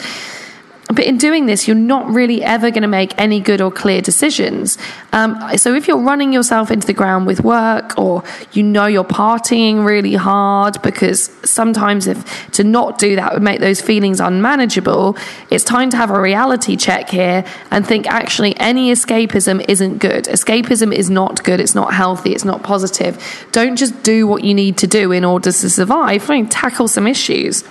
but 0.89 1.03
in 1.03 1.17
doing 1.17 1.47
this, 1.47 1.67
you're 1.67 1.75
not 1.75 2.07
really 2.09 2.41
ever 2.41 2.71
going 2.71 2.81
to 2.81 2.87
make 2.87 3.13
any 3.19 3.41
good 3.41 3.59
or 3.59 3.69
clear 3.71 4.01
decisions. 4.01 4.77
Um, 5.11 5.37
so 5.57 5.75
if 5.75 5.87
you're 5.87 6.01
running 6.01 6.31
yourself 6.31 6.71
into 6.71 6.87
the 6.87 6.93
ground 6.93 7.27
with 7.27 7.43
work, 7.43 7.97
or 7.97 8.23
you 8.53 8.63
know 8.63 8.85
you're 8.85 9.03
partying 9.03 9.85
really 9.85 10.15
hard, 10.15 10.81
because 10.81 11.29
sometimes 11.43 12.07
if 12.07 12.51
to 12.51 12.63
not 12.63 12.99
do 12.99 13.17
that 13.17 13.33
would 13.33 13.43
make 13.43 13.59
those 13.59 13.81
feelings 13.81 14.21
unmanageable, 14.21 15.17
it's 15.49 15.65
time 15.65 15.89
to 15.89 15.97
have 15.97 16.09
a 16.09 16.21
reality 16.21 16.77
check 16.77 17.09
here 17.09 17.43
and 17.69 17.85
think 17.85 18.07
actually 18.07 18.57
any 18.57 18.91
escapism 18.91 19.63
isn't 19.67 19.97
good. 19.97 20.23
Escapism 20.25 20.93
is 20.93 21.09
not 21.09 21.43
good. 21.43 21.59
It's 21.59 21.75
not 21.75 21.93
healthy. 21.93 22.31
It's 22.31 22.45
not 22.45 22.63
positive. 22.63 23.47
Don't 23.51 23.75
just 23.75 24.03
do 24.03 24.25
what 24.25 24.45
you 24.45 24.53
need 24.53 24.77
to 24.77 24.87
do 24.87 25.11
in 25.11 25.25
order 25.25 25.51
to 25.51 25.69
survive. 25.69 26.29
I 26.29 26.35
mean, 26.35 26.47
tackle 26.47 26.87
some 26.87 27.07
issues. 27.07 27.65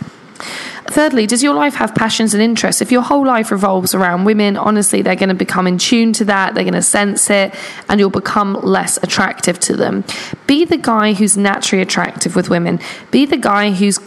Thirdly, 0.89 1.27
does 1.27 1.43
your 1.43 1.55
life 1.55 1.75
have 1.75 1.95
passions 1.95 2.33
and 2.35 2.43
interests? 2.43 2.81
If 2.81 2.93
your 2.93 3.03
whole 3.03 3.27
life 3.27 3.51
revolves 3.51 3.95
around 3.95 4.25
women, 4.25 4.57
honestly, 4.57 5.03
they're 5.03 5.17
going 5.17 5.29
to 5.29 5.35
become 5.35 5.67
in 5.67 5.79
tune 5.79 6.13
to 6.15 6.25
that, 6.27 6.55
they're 6.55 6.65
going 6.65 6.75
to 6.75 6.83
sense 6.83 7.29
it, 7.31 7.55
and 7.89 8.01
you'll 8.01 8.11
become 8.11 8.55
less 8.63 8.97
attractive 9.03 9.59
to 9.61 9.77
them. 9.77 10.05
Be 10.47 10.65
the 10.65 10.77
guy 10.77 11.13
who's 11.13 11.37
naturally 11.37 11.83
attractive 11.83 12.37
with 12.37 12.49
women, 12.49 12.81
be 13.11 13.27
the 13.27 13.37
guy 13.37 13.73
who's 13.73 13.99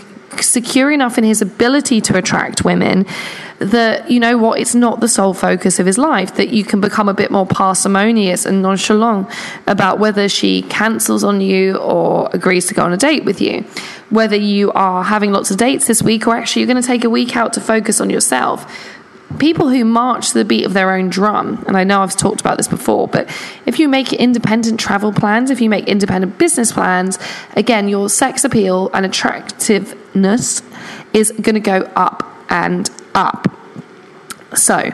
secure 0.42 0.92
enough 0.92 1.18
in 1.18 1.24
his 1.24 1.42
ability 1.42 2.02
to 2.02 2.18
attract 2.18 2.64
women 2.64 3.06
that 3.60 4.10
you 4.10 4.20
know 4.20 4.38
what 4.38 4.60
it's 4.60 4.74
not 4.74 5.02
the 5.02 5.08
sole 5.08 5.34
focus 5.34 5.80
of 5.80 5.86
his 5.86 5.98
life 5.98 6.36
that 6.36 6.50
you 6.50 6.64
can 6.64 6.80
become 6.80 7.10
a 7.10 7.14
bit 7.14 7.30
more 7.30 7.46
parsimonious 7.46 8.46
and 8.46 8.62
nonchalant 8.62 9.28
about 9.68 10.00
whether 10.00 10.30
she 10.30 10.62
cancels 10.64 11.24
on 11.26 11.42
you 11.42 11.76
or 11.78 12.30
agrees 12.32 12.68
to 12.68 12.74
go 12.74 12.84
on 12.84 12.94
a 12.94 12.98
date 12.98 13.26
with 13.26 13.42
you 13.42 13.66
whether 14.10 14.36
you 14.36 14.72
are 14.72 15.04
having 15.04 15.32
lots 15.32 15.52
of 15.52 15.58
dates 15.58 15.88
this 15.88 16.02
week 16.02 16.28
or 16.28 16.36
actually 16.36 16.62
you're 16.62 16.72
going 16.72 16.82
to 16.82 16.88
take 16.88 17.04
a 17.04 17.10
week 17.10 17.36
out 17.36 17.54
to 17.54 17.62
focus 17.62 18.02
on 18.02 18.10
yourself 18.10 18.66
people 19.38 19.70
who 19.70 19.86
march 19.86 20.30
to 20.30 20.34
the 20.36 20.46
beat 20.46 20.66
of 20.66 20.74
their 20.74 20.92
own 20.92 21.10
drum, 21.10 21.64
and 21.68 21.78
I 21.78 21.84
know 21.84 22.02
I've 22.02 22.16
talked 22.16 22.42
about 22.42 22.58
this 22.58 22.68
before, 22.68 23.08
but 23.08 23.30
if 23.66 23.78
you 23.80 23.88
make 23.88 24.12
independent 24.12 24.80
travel 24.80 25.14
plans, 25.14 25.52
if 25.52 25.62
you 25.62 25.70
make 25.70 25.88
independent 25.88 26.38
business 26.38 26.72
plans, 26.72 27.20
again, 27.56 27.88
your 27.88 28.10
sex 28.10 28.44
appeal 28.44 28.90
and 28.94 29.06
attractiveness 29.06 30.64
is 31.14 31.32
going 31.32 31.56
to 31.56 31.60
go 31.60 31.82
up 31.96 32.26
and 32.50 32.90
up. 33.14 33.52
So, 34.56 34.92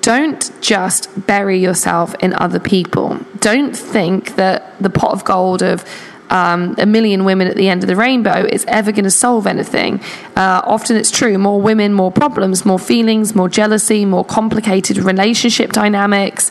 don't 0.00 0.50
just 0.62 1.26
bury 1.26 1.58
yourself 1.58 2.14
in 2.20 2.32
other 2.32 2.58
people. 2.58 3.18
Don't 3.40 3.76
think 3.76 4.36
that 4.36 4.80
the 4.80 4.88
pot 4.88 5.12
of 5.12 5.24
gold 5.24 5.62
of 5.62 5.84
um, 6.30 6.74
a 6.78 6.86
million 6.86 7.24
women 7.24 7.48
at 7.48 7.56
the 7.56 7.68
end 7.68 7.82
of 7.82 7.88
the 7.88 7.96
rainbow 7.96 8.44
is 8.44 8.64
ever 8.66 8.92
going 8.92 9.04
to 9.04 9.10
solve 9.10 9.46
anything. 9.46 10.00
Uh, 10.36 10.62
often 10.64 10.96
it's 10.96 11.10
true 11.10 11.36
more 11.38 11.60
women, 11.60 11.92
more 11.92 12.10
problems, 12.10 12.64
more 12.64 12.78
feelings, 12.78 13.34
more 13.34 13.48
jealousy, 13.48 14.04
more 14.04 14.24
complicated 14.24 14.98
relationship 14.98 15.72
dynamics, 15.72 16.50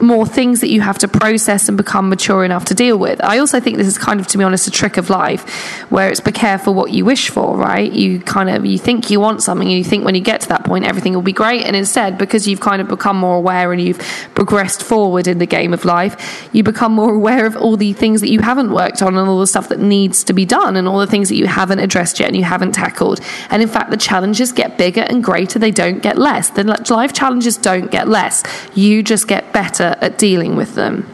more 0.00 0.26
things 0.26 0.60
that 0.60 0.68
you 0.68 0.80
have 0.80 0.98
to 0.98 1.08
process 1.08 1.68
and 1.68 1.76
become 1.76 2.08
mature 2.08 2.44
enough 2.44 2.64
to 2.66 2.74
deal 2.74 2.96
with. 2.96 3.22
I 3.22 3.38
also 3.38 3.60
think 3.60 3.76
this 3.76 3.86
is 3.86 3.98
kind 3.98 4.20
of, 4.20 4.26
to 4.28 4.38
be 4.38 4.44
honest, 4.44 4.66
a 4.66 4.70
trick 4.70 4.96
of 4.96 5.10
life 5.10 5.48
where 5.90 6.08
it's 6.08 6.20
be 6.20 6.32
careful 6.32 6.74
what 6.74 6.92
you 6.92 7.04
wish 7.04 7.30
for, 7.30 7.56
right? 7.56 7.90
You 7.90 8.20
kind 8.20 8.48
of, 8.48 8.64
you 8.64 8.78
think 8.78 9.10
you 9.10 9.20
want 9.20 9.42
something 9.42 9.68
and 9.68 9.76
you 9.76 9.84
think 9.84 10.04
when 10.04 10.14
you 10.14 10.20
get 10.20 10.40
to 10.42 10.48
that 10.48 10.64
point 10.64 10.84
everything 10.84 11.14
will 11.14 11.22
be 11.22 11.32
great. 11.32 11.64
And 11.64 11.74
instead, 11.74 12.18
because 12.18 12.46
you've 12.46 12.60
kind 12.60 12.80
of 12.80 12.88
become 12.88 13.16
more 13.16 13.36
aware 13.36 13.72
and 13.72 13.80
you've 13.80 13.98
progressed 14.34 14.82
forward 14.82 15.26
in 15.26 15.38
the 15.38 15.46
game 15.46 15.74
of 15.74 15.84
life, 15.84 16.48
you 16.52 16.62
become 16.62 16.92
more 16.92 17.14
aware 17.20 17.46
of 17.46 17.56
all 17.56 17.76
the 17.76 17.92
things 17.92 18.20
that 18.20 18.30
you 18.30 18.40
haven't 18.40 18.70
worked 18.70 19.02
on 19.02 19.07
on 19.08 19.18
and 19.18 19.28
all 19.28 19.40
the 19.40 19.46
stuff 19.46 19.68
that 19.68 19.80
needs 19.80 20.22
to 20.24 20.32
be 20.32 20.44
done 20.44 20.76
and 20.76 20.86
all 20.86 20.98
the 20.98 21.06
things 21.06 21.28
that 21.28 21.36
you 21.36 21.46
haven't 21.46 21.80
addressed 21.80 22.20
yet 22.20 22.28
and 22.28 22.36
you 22.36 22.44
haven't 22.44 22.72
tackled. 22.72 23.20
And 23.50 23.62
in 23.62 23.68
fact, 23.68 23.90
the 23.90 23.96
challenges 23.96 24.52
get 24.52 24.78
bigger 24.78 25.02
and 25.02 25.22
greater, 25.22 25.58
they 25.58 25.70
don't 25.70 26.02
get 26.02 26.16
less. 26.16 26.50
The 26.50 26.64
life 26.64 27.12
challenges 27.12 27.56
don't 27.56 27.90
get 27.90 28.08
less. 28.08 28.44
You 28.74 29.02
just 29.02 29.26
get 29.26 29.52
better 29.52 29.96
at 30.00 30.18
dealing 30.18 30.56
with 30.56 30.74
them. 30.74 31.12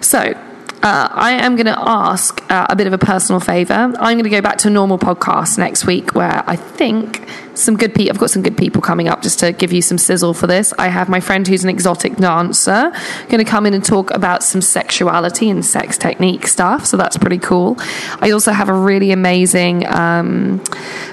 So, 0.00 0.34
uh, 0.82 1.08
I 1.10 1.32
am 1.32 1.56
going 1.56 1.64
to 1.64 1.78
ask 1.78 2.44
uh, 2.50 2.66
a 2.68 2.76
bit 2.76 2.86
of 2.86 2.92
a 2.92 2.98
personal 2.98 3.40
favor. 3.40 3.72
I'm 3.72 3.94
going 3.96 4.24
to 4.24 4.28
go 4.28 4.42
back 4.42 4.58
to 4.58 4.68
a 4.68 4.70
normal 4.70 4.98
podcast 4.98 5.56
next 5.56 5.86
week 5.86 6.14
where 6.14 6.44
I 6.46 6.56
think 6.56 7.26
some 7.54 7.76
good 7.76 7.94
people. 7.94 8.14
I've 8.14 8.20
got 8.20 8.30
some 8.30 8.42
good 8.42 8.56
people 8.56 8.82
coming 8.82 9.08
up 9.08 9.22
just 9.22 9.38
to 9.40 9.52
give 9.52 9.72
you 9.72 9.82
some 9.82 9.98
sizzle 9.98 10.34
for 10.34 10.46
this. 10.46 10.72
I 10.78 10.88
have 10.88 11.08
my 11.08 11.20
friend 11.20 11.46
who's 11.46 11.64
an 11.64 11.70
exotic 11.70 12.16
dancer 12.16 12.92
going 13.28 13.44
to 13.44 13.50
come 13.50 13.66
in 13.66 13.74
and 13.74 13.84
talk 13.84 14.10
about 14.10 14.42
some 14.42 14.60
sexuality 14.60 15.48
and 15.50 15.64
sex 15.64 15.96
technique 15.96 16.46
stuff. 16.46 16.86
So 16.86 16.96
that's 16.96 17.16
pretty 17.16 17.38
cool. 17.38 17.76
I 18.20 18.30
also 18.30 18.52
have 18.52 18.68
a 18.68 18.74
really 18.74 19.10
amazing 19.10 19.86
um, 19.86 20.62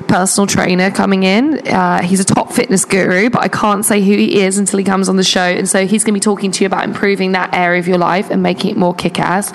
personal 0.07 0.47
trainer 0.47 0.91
coming 0.91 1.23
in. 1.23 1.67
Uh, 1.67 2.01
he's 2.01 2.19
a 2.19 2.25
top 2.25 2.51
fitness 2.51 2.85
guru, 2.85 3.29
but 3.29 3.41
I 3.41 3.47
can't 3.47 3.85
say 3.85 4.01
who 4.01 4.15
he 4.15 4.41
is 4.41 4.57
until 4.57 4.79
he 4.79 4.85
comes 4.85 5.09
on 5.09 5.17
the 5.17 5.23
show. 5.23 5.41
And 5.41 5.67
so 5.67 5.85
he's 5.85 6.03
going 6.03 6.13
to 6.13 6.19
be 6.19 6.23
talking 6.23 6.51
to 6.51 6.63
you 6.63 6.67
about 6.67 6.83
improving 6.83 7.33
that 7.33 7.53
area 7.53 7.79
of 7.79 7.87
your 7.87 7.97
life 7.97 8.29
and 8.29 8.43
making 8.43 8.71
it 8.71 8.77
more 8.77 8.93
kick 8.93 9.19
ass. 9.19 9.51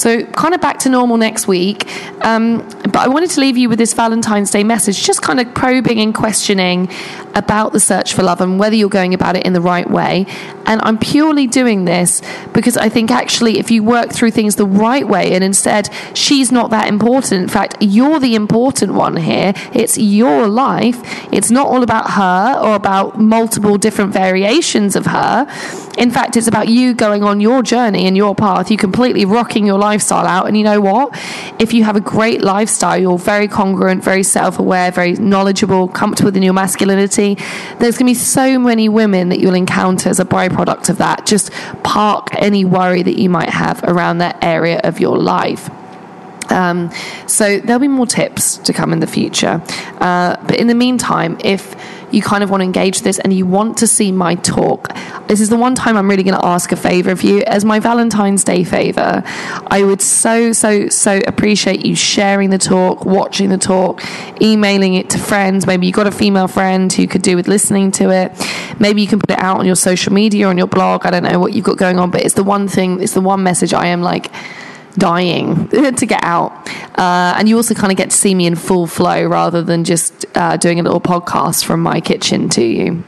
So, 0.00 0.24
kind 0.24 0.54
of 0.54 0.60
back 0.60 0.78
to 0.80 0.88
normal 0.88 1.16
next 1.16 1.46
week. 1.46 1.86
Um, 2.22 2.58
but 2.82 2.96
I 2.96 3.08
wanted 3.08 3.30
to 3.30 3.40
leave 3.40 3.56
you 3.56 3.68
with 3.68 3.78
this 3.78 3.94
Valentine's 3.94 4.50
Day 4.50 4.64
message, 4.64 5.02
just 5.02 5.22
kind 5.22 5.40
of 5.40 5.52
probing 5.54 6.00
and 6.00 6.14
questioning 6.14 6.88
about 7.34 7.72
the 7.72 7.80
search 7.80 8.14
for 8.14 8.22
love 8.22 8.40
and 8.40 8.58
whether 8.58 8.74
you're 8.74 8.88
going 8.88 9.14
about 9.14 9.36
it 9.36 9.44
in 9.46 9.52
the 9.52 9.60
right 9.60 9.88
way. 9.88 10.26
And 10.66 10.80
I'm 10.84 10.98
purely 10.98 11.46
doing 11.46 11.84
this 11.84 12.22
because 12.52 12.76
I 12.76 12.88
think 12.88 13.10
actually, 13.10 13.58
if 13.58 13.70
you 13.70 13.82
work 13.82 14.12
through 14.12 14.30
things 14.30 14.56
the 14.56 14.66
right 14.66 15.06
way 15.06 15.32
and 15.32 15.42
instead 15.42 15.88
she's 16.14 16.52
not 16.52 16.70
that 16.70 16.88
important, 16.88 17.42
in 17.42 17.48
fact, 17.48 17.76
you're 17.80 18.20
the 18.20 18.34
important 18.34 18.94
one 18.94 19.16
here, 19.16 19.52
it's 19.72 19.98
your 19.98 20.48
life, 20.48 20.98
it's 21.32 21.50
not 21.50 21.66
all 21.66 21.82
about 21.82 22.12
her 22.12 22.58
or 22.62 22.74
about 22.74 23.18
multiple 23.18 23.78
different 23.78 24.12
variations 24.12 24.96
of 24.96 25.06
her. 25.06 25.46
In 25.98 26.10
fact, 26.10 26.36
it's 26.36 26.46
about 26.46 26.68
you 26.68 26.94
going 26.94 27.22
on 27.22 27.40
your 27.40 27.62
journey 27.62 28.06
and 28.06 28.16
your 28.16 28.34
path, 28.34 28.70
you 28.70 28.76
completely 28.76 29.24
rocking 29.24 29.66
your 29.66 29.78
lifestyle 29.78 30.26
out. 30.26 30.46
And 30.46 30.56
you 30.56 30.64
know 30.64 30.80
what? 30.80 31.10
If 31.58 31.74
you 31.74 31.84
have 31.84 31.96
a 31.96 32.00
great 32.00 32.42
lifestyle, 32.42 32.98
you're 32.98 33.18
very 33.18 33.48
congruent, 33.48 34.02
very 34.02 34.22
self 34.22 34.58
aware, 34.58 34.90
very 34.90 35.12
knowledgeable, 35.14 35.88
comfortable 35.88 36.34
in 36.34 36.42
your 36.42 36.54
masculinity. 36.54 37.19
There's 37.28 37.96
going 37.98 37.98
to 37.98 38.04
be 38.04 38.14
so 38.14 38.58
many 38.58 38.88
women 38.88 39.28
that 39.28 39.40
you'll 39.40 39.54
encounter 39.54 40.08
as 40.08 40.20
a 40.20 40.24
byproduct 40.24 40.88
of 40.88 40.98
that. 40.98 41.26
Just 41.26 41.52
park 41.82 42.28
any 42.32 42.64
worry 42.64 43.02
that 43.02 43.18
you 43.18 43.28
might 43.28 43.50
have 43.50 43.82
around 43.84 44.18
that 44.18 44.38
area 44.42 44.80
of 44.82 45.00
your 45.00 45.18
life. 45.18 45.70
Um, 46.50 46.90
so 47.26 47.60
there'll 47.60 47.80
be 47.80 47.88
more 47.88 48.06
tips 48.06 48.56
to 48.58 48.72
come 48.72 48.92
in 48.92 49.00
the 49.00 49.06
future. 49.06 49.62
Uh, 50.00 50.36
but 50.46 50.56
in 50.56 50.66
the 50.66 50.74
meantime, 50.74 51.38
if 51.44 51.76
you 52.12 52.22
kind 52.22 52.42
of 52.42 52.50
want 52.50 52.60
to 52.60 52.64
engage 52.64 53.02
this 53.02 53.18
and 53.18 53.32
you 53.32 53.46
want 53.46 53.78
to 53.78 53.86
see 53.86 54.12
my 54.12 54.34
talk, 54.36 54.94
this 55.26 55.40
is 55.40 55.48
the 55.48 55.56
one 55.56 55.74
time 55.74 55.96
I'm 55.96 56.08
really 56.08 56.22
going 56.22 56.38
to 56.38 56.44
ask 56.44 56.72
a 56.72 56.76
favor 56.76 57.10
of 57.10 57.22
you 57.22 57.42
as 57.42 57.64
my 57.64 57.78
Valentine's 57.78 58.44
Day 58.44 58.64
favor. 58.64 59.22
I 59.24 59.82
would 59.84 60.02
so, 60.02 60.52
so, 60.52 60.88
so 60.88 61.20
appreciate 61.26 61.84
you 61.84 61.94
sharing 61.94 62.50
the 62.50 62.58
talk, 62.58 63.04
watching 63.04 63.48
the 63.48 63.58
talk, 63.58 64.02
emailing 64.40 64.94
it 64.94 65.10
to 65.10 65.18
friends. 65.18 65.66
Maybe 65.66 65.86
you've 65.86 65.96
got 65.96 66.06
a 66.06 66.12
female 66.12 66.48
friend 66.48 66.92
who 66.92 67.06
could 67.06 67.22
do 67.22 67.36
with 67.36 67.48
listening 67.48 67.92
to 67.92 68.10
it. 68.10 68.32
Maybe 68.78 69.02
you 69.02 69.08
can 69.08 69.20
put 69.20 69.30
it 69.30 69.38
out 69.38 69.58
on 69.58 69.66
your 69.66 69.76
social 69.76 70.12
media, 70.12 70.46
or 70.46 70.50
on 70.50 70.58
your 70.58 70.66
blog. 70.66 71.06
I 71.06 71.10
don't 71.10 71.22
know 71.22 71.38
what 71.38 71.52
you've 71.52 71.64
got 71.64 71.76
going 71.76 71.98
on, 71.98 72.10
but 72.10 72.22
it's 72.22 72.34
the 72.34 72.44
one 72.44 72.68
thing, 72.68 73.02
it's 73.02 73.14
the 73.14 73.20
one 73.20 73.42
message 73.42 73.72
I 73.72 73.86
am 73.86 74.02
like, 74.02 74.30
dying 74.98 75.68
to 75.68 76.06
get 76.06 76.22
out. 76.22 76.68
Uh, 77.00 77.32
and 77.38 77.48
you 77.48 77.56
also 77.56 77.72
kind 77.74 77.90
of 77.90 77.96
get 77.96 78.10
to 78.10 78.16
see 78.16 78.34
me 78.34 78.46
in 78.46 78.54
full 78.54 78.86
flow 78.86 79.24
rather 79.24 79.62
than 79.62 79.84
just 79.84 80.26
uh, 80.34 80.58
doing 80.58 80.78
a 80.78 80.82
little 80.82 81.00
podcast 81.00 81.64
from 81.64 81.80
my 81.80 81.98
kitchen 81.98 82.50
to 82.50 82.62
you. 82.62 83.02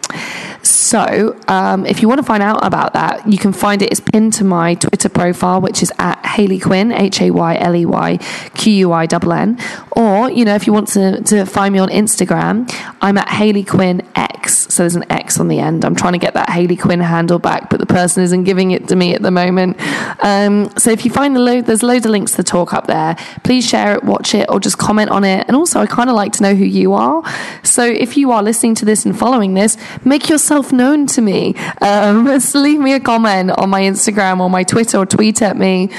So, 0.82 1.38
um, 1.46 1.86
if 1.86 2.02
you 2.02 2.08
want 2.08 2.18
to 2.18 2.24
find 2.24 2.42
out 2.42 2.66
about 2.66 2.92
that, 2.94 3.30
you 3.30 3.38
can 3.38 3.52
find 3.52 3.82
it. 3.82 3.92
It's 3.92 4.00
pinned 4.00 4.32
to 4.34 4.44
my 4.44 4.74
Twitter 4.74 5.08
profile, 5.08 5.60
which 5.60 5.80
is 5.80 5.92
at 6.00 6.26
Hayley 6.26 6.58
Quinn, 6.58 6.90
H 6.90 7.20
A 7.20 7.30
Y 7.30 7.56
L 7.56 7.76
E 7.76 7.86
Y 7.86 8.16
Q 8.54 8.72
U 8.72 8.92
I 8.92 9.04
N 9.04 9.32
N. 9.32 9.58
Or, 9.92 10.28
you 10.28 10.44
know, 10.44 10.56
if 10.56 10.66
you 10.66 10.72
want 10.72 10.88
to, 10.88 11.22
to 11.22 11.46
find 11.46 11.72
me 11.72 11.78
on 11.78 11.88
Instagram, 11.88 12.68
I'm 13.00 13.16
at 13.16 13.28
Hayley 13.28 13.62
Quinn 13.62 14.02
X. 14.16 14.74
So 14.74 14.82
there's 14.82 14.96
an 14.96 15.04
X 15.08 15.38
on 15.38 15.46
the 15.46 15.60
end. 15.60 15.84
I'm 15.84 15.94
trying 15.94 16.14
to 16.14 16.18
get 16.18 16.34
that 16.34 16.50
Hayley 16.50 16.76
Quinn 16.76 16.98
handle 16.98 17.38
back, 17.38 17.70
but 17.70 17.78
the 17.78 17.86
person 17.86 18.24
isn't 18.24 18.42
giving 18.42 18.72
it 18.72 18.88
to 18.88 18.96
me 18.96 19.14
at 19.14 19.22
the 19.22 19.30
moment. 19.30 19.76
Um, 20.24 20.68
so 20.76 20.90
if 20.90 21.04
you 21.04 21.12
find 21.12 21.36
the 21.36 21.40
load, 21.40 21.66
there's 21.66 21.84
loads 21.84 22.06
of 22.06 22.10
links 22.10 22.32
to 22.32 22.38
the 22.38 22.42
talk 22.42 22.74
up 22.74 22.88
there. 22.88 23.16
Please 23.44 23.68
share 23.68 23.94
it, 23.94 24.02
watch 24.02 24.34
it, 24.34 24.46
or 24.48 24.58
just 24.58 24.78
comment 24.78 25.10
on 25.10 25.22
it. 25.22 25.46
And 25.46 25.54
also, 25.54 25.78
I 25.78 25.86
kind 25.86 26.10
of 26.10 26.16
like 26.16 26.32
to 26.32 26.42
know 26.42 26.54
who 26.54 26.64
you 26.64 26.92
are. 26.94 27.22
So 27.62 27.84
if 27.84 28.16
you 28.16 28.32
are 28.32 28.42
listening 28.42 28.74
to 28.76 28.84
this 28.84 29.04
and 29.04 29.16
following 29.16 29.54
this, 29.54 29.76
make 30.04 30.28
yourself 30.28 30.71
known 30.72 31.06
to 31.08 31.20
me. 31.20 31.54
Um, 31.80 32.26
just 32.26 32.54
leave 32.66 32.80
me 32.80 32.94
a 32.94 33.00
comment 33.00 33.50
on 33.50 33.70
my 33.70 33.82
Instagram 33.82 34.40
or 34.40 34.50
my 34.50 34.62
Twitter 34.62 34.98
or 34.98 35.06
tweet 35.06 35.42
at 35.42 35.56
me. 35.56 35.90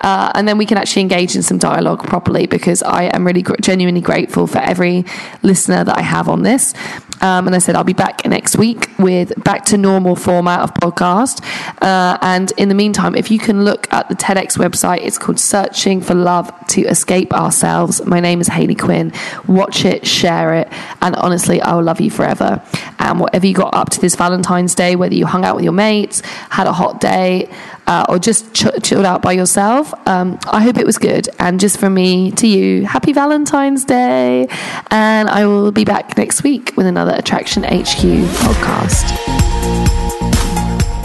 Uh, 0.00 0.32
and 0.34 0.48
then 0.48 0.58
we 0.58 0.66
can 0.66 0.78
actually 0.78 1.02
engage 1.02 1.36
in 1.36 1.42
some 1.42 1.58
dialogue 1.58 2.02
properly 2.06 2.46
because 2.46 2.82
I 2.82 3.04
am 3.04 3.26
really 3.26 3.42
gr- 3.42 3.56
genuinely 3.60 4.00
grateful 4.00 4.46
for 4.46 4.58
every 4.58 5.04
listener 5.42 5.84
that 5.84 5.96
I 5.96 6.02
have 6.02 6.28
on 6.28 6.42
this. 6.42 6.74
Um, 7.22 7.46
and 7.46 7.54
I 7.54 7.58
said 7.58 7.76
I'll 7.76 7.84
be 7.84 7.92
back 7.92 8.24
next 8.26 8.56
week 8.56 8.88
with 8.98 9.32
back 9.44 9.66
to 9.66 9.76
normal 9.76 10.16
format 10.16 10.60
of 10.60 10.72
podcast. 10.74 11.44
Uh, 11.82 12.16
and 12.22 12.50
in 12.56 12.68
the 12.68 12.74
meantime, 12.74 13.14
if 13.14 13.30
you 13.30 13.38
can 13.38 13.64
look 13.64 13.92
at 13.92 14.08
the 14.08 14.14
TEDx 14.14 14.56
website, 14.56 15.00
it's 15.02 15.18
called 15.18 15.38
Searching 15.38 16.00
for 16.00 16.14
Love 16.14 16.50
to 16.68 16.82
Escape 16.82 17.34
Ourselves. 17.34 18.04
My 18.06 18.20
name 18.20 18.40
is 18.40 18.48
Hayley 18.48 18.74
Quinn. 18.74 19.12
Watch 19.46 19.84
it, 19.84 20.06
share 20.06 20.54
it, 20.54 20.68
and 21.02 21.14
honestly, 21.16 21.60
I 21.60 21.74
will 21.74 21.82
love 21.82 22.00
you 22.00 22.10
forever. 22.10 22.62
And 22.98 23.20
whatever 23.20 23.46
you 23.46 23.54
got 23.54 23.74
up 23.74 23.90
to 23.90 24.00
this 24.00 24.14
Valentine's 24.14 24.74
Day, 24.74 24.96
whether 24.96 25.14
you 25.14 25.26
hung 25.26 25.44
out 25.44 25.56
with 25.56 25.64
your 25.64 25.72
mates, 25.72 26.22
had 26.50 26.66
a 26.66 26.72
hot 26.72 27.00
day, 27.00 27.50
uh, 27.86 28.04
or 28.08 28.18
just 28.18 28.52
ch- 28.54 28.82
chilled 28.82 29.04
out 29.04 29.22
by 29.22 29.32
yourself. 29.32 29.92
Um, 30.06 30.38
I 30.46 30.62
hope 30.62 30.76
it 30.76 30.86
was 30.86 30.98
good. 30.98 31.28
And 31.38 31.58
just 31.58 31.78
from 31.78 31.94
me 31.94 32.30
to 32.32 32.46
you, 32.46 32.84
happy 32.86 33.12
Valentine's 33.12 33.84
Day. 33.84 34.48
And 34.90 35.28
I 35.28 35.46
will 35.46 35.72
be 35.72 35.84
back 35.84 36.16
next 36.16 36.42
week 36.42 36.72
with 36.76 36.86
another 36.86 37.12
Attraction 37.12 37.64
HQ 37.64 38.00
podcast. 38.42 39.39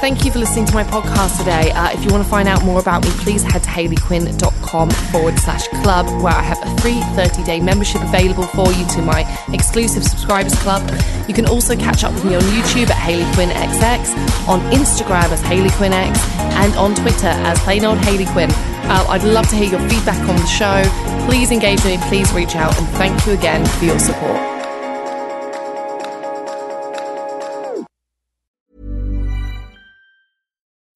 Thank 0.05 0.23
you 0.23 0.31
for 0.31 0.37
listening 0.37 0.67
to 0.67 0.73
my 0.75 0.83
podcast 0.83 1.39
today. 1.39 1.71
Uh, 1.71 1.89
if 1.89 2.05
you 2.05 2.11
want 2.11 2.23
to 2.23 2.29
find 2.29 2.47
out 2.47 2.63
more 2.63 2.79
about 2.79 3.03
me, 3.03 3.09
please 3.25 3.41
head 3.41 3.63
to 3.63 3.69
hayleyquinn.com 3.69 4.91
forward 4.91 5.39
slash 5.39 5.67
club, 5.81 6.05
where 6.21 6.31
I 6.31 6.43
have 6.43 6.61
a 6.61 6.79
free 6.79 7.01
30 7.15 7.43
day 7.43 7.59
membership 7.59 8.03
available 8.03 8.43
for 8.43 8.71
you 8.71 8.85
to 8.85 9.01
my 9.01 9.25
exclusive 9.51 10.03
subscribers 10.03 10.53
club. 10.61 10.87
You 11.27 11.33
can 11.33 11.47
also 11.47 11.75
catch 11.75 12.03
up 12.03 12.13
with 12.13 12.23
me 12.23 12.35
on 12.35 12.43
YouTube 12.43 12.91
at 12.91 12.97
Hayley 12.97 13.25
Quinn 13.33 13.49
XX, 13.49 14.47
on 14.47 14.59
Instagram 14.71 15.31
as 15.31 15.41
Hayley 15.41 15.71
Quinn 15.71 15.91
X, 15.91 16.19
and 16.37 16.75
on 16.75 16.93
Twitter 16.93 17.25
as 17.25 17.59
plain 17.61 17.83
old 17.83 17.97
Hayley 17.97 18.27
Quinn. 18.27 18.51
Uh, 18.51 19.07
I'd 19.09 19.23
love 19.23 19.49
to 19.49 19.55
hear 19.55 19.71
your 19.71 19.89
feedback 19.89 20.19
on 20.29 20.35
the 20.35 20.45
show. 20.45 20.83
Please 21.27 21.49
engage 21.49 21.83
me, 21.83 21.97
please 22.09 22.31
reach 22.31 22.55
out, 22.55 22.77
and 22.77 22.87
thank 22.89 23.25
you 23.25 23.33
again 23.33 23.65
for 23.79 23.85
your 23.85 23.97
support. 23.97 24.54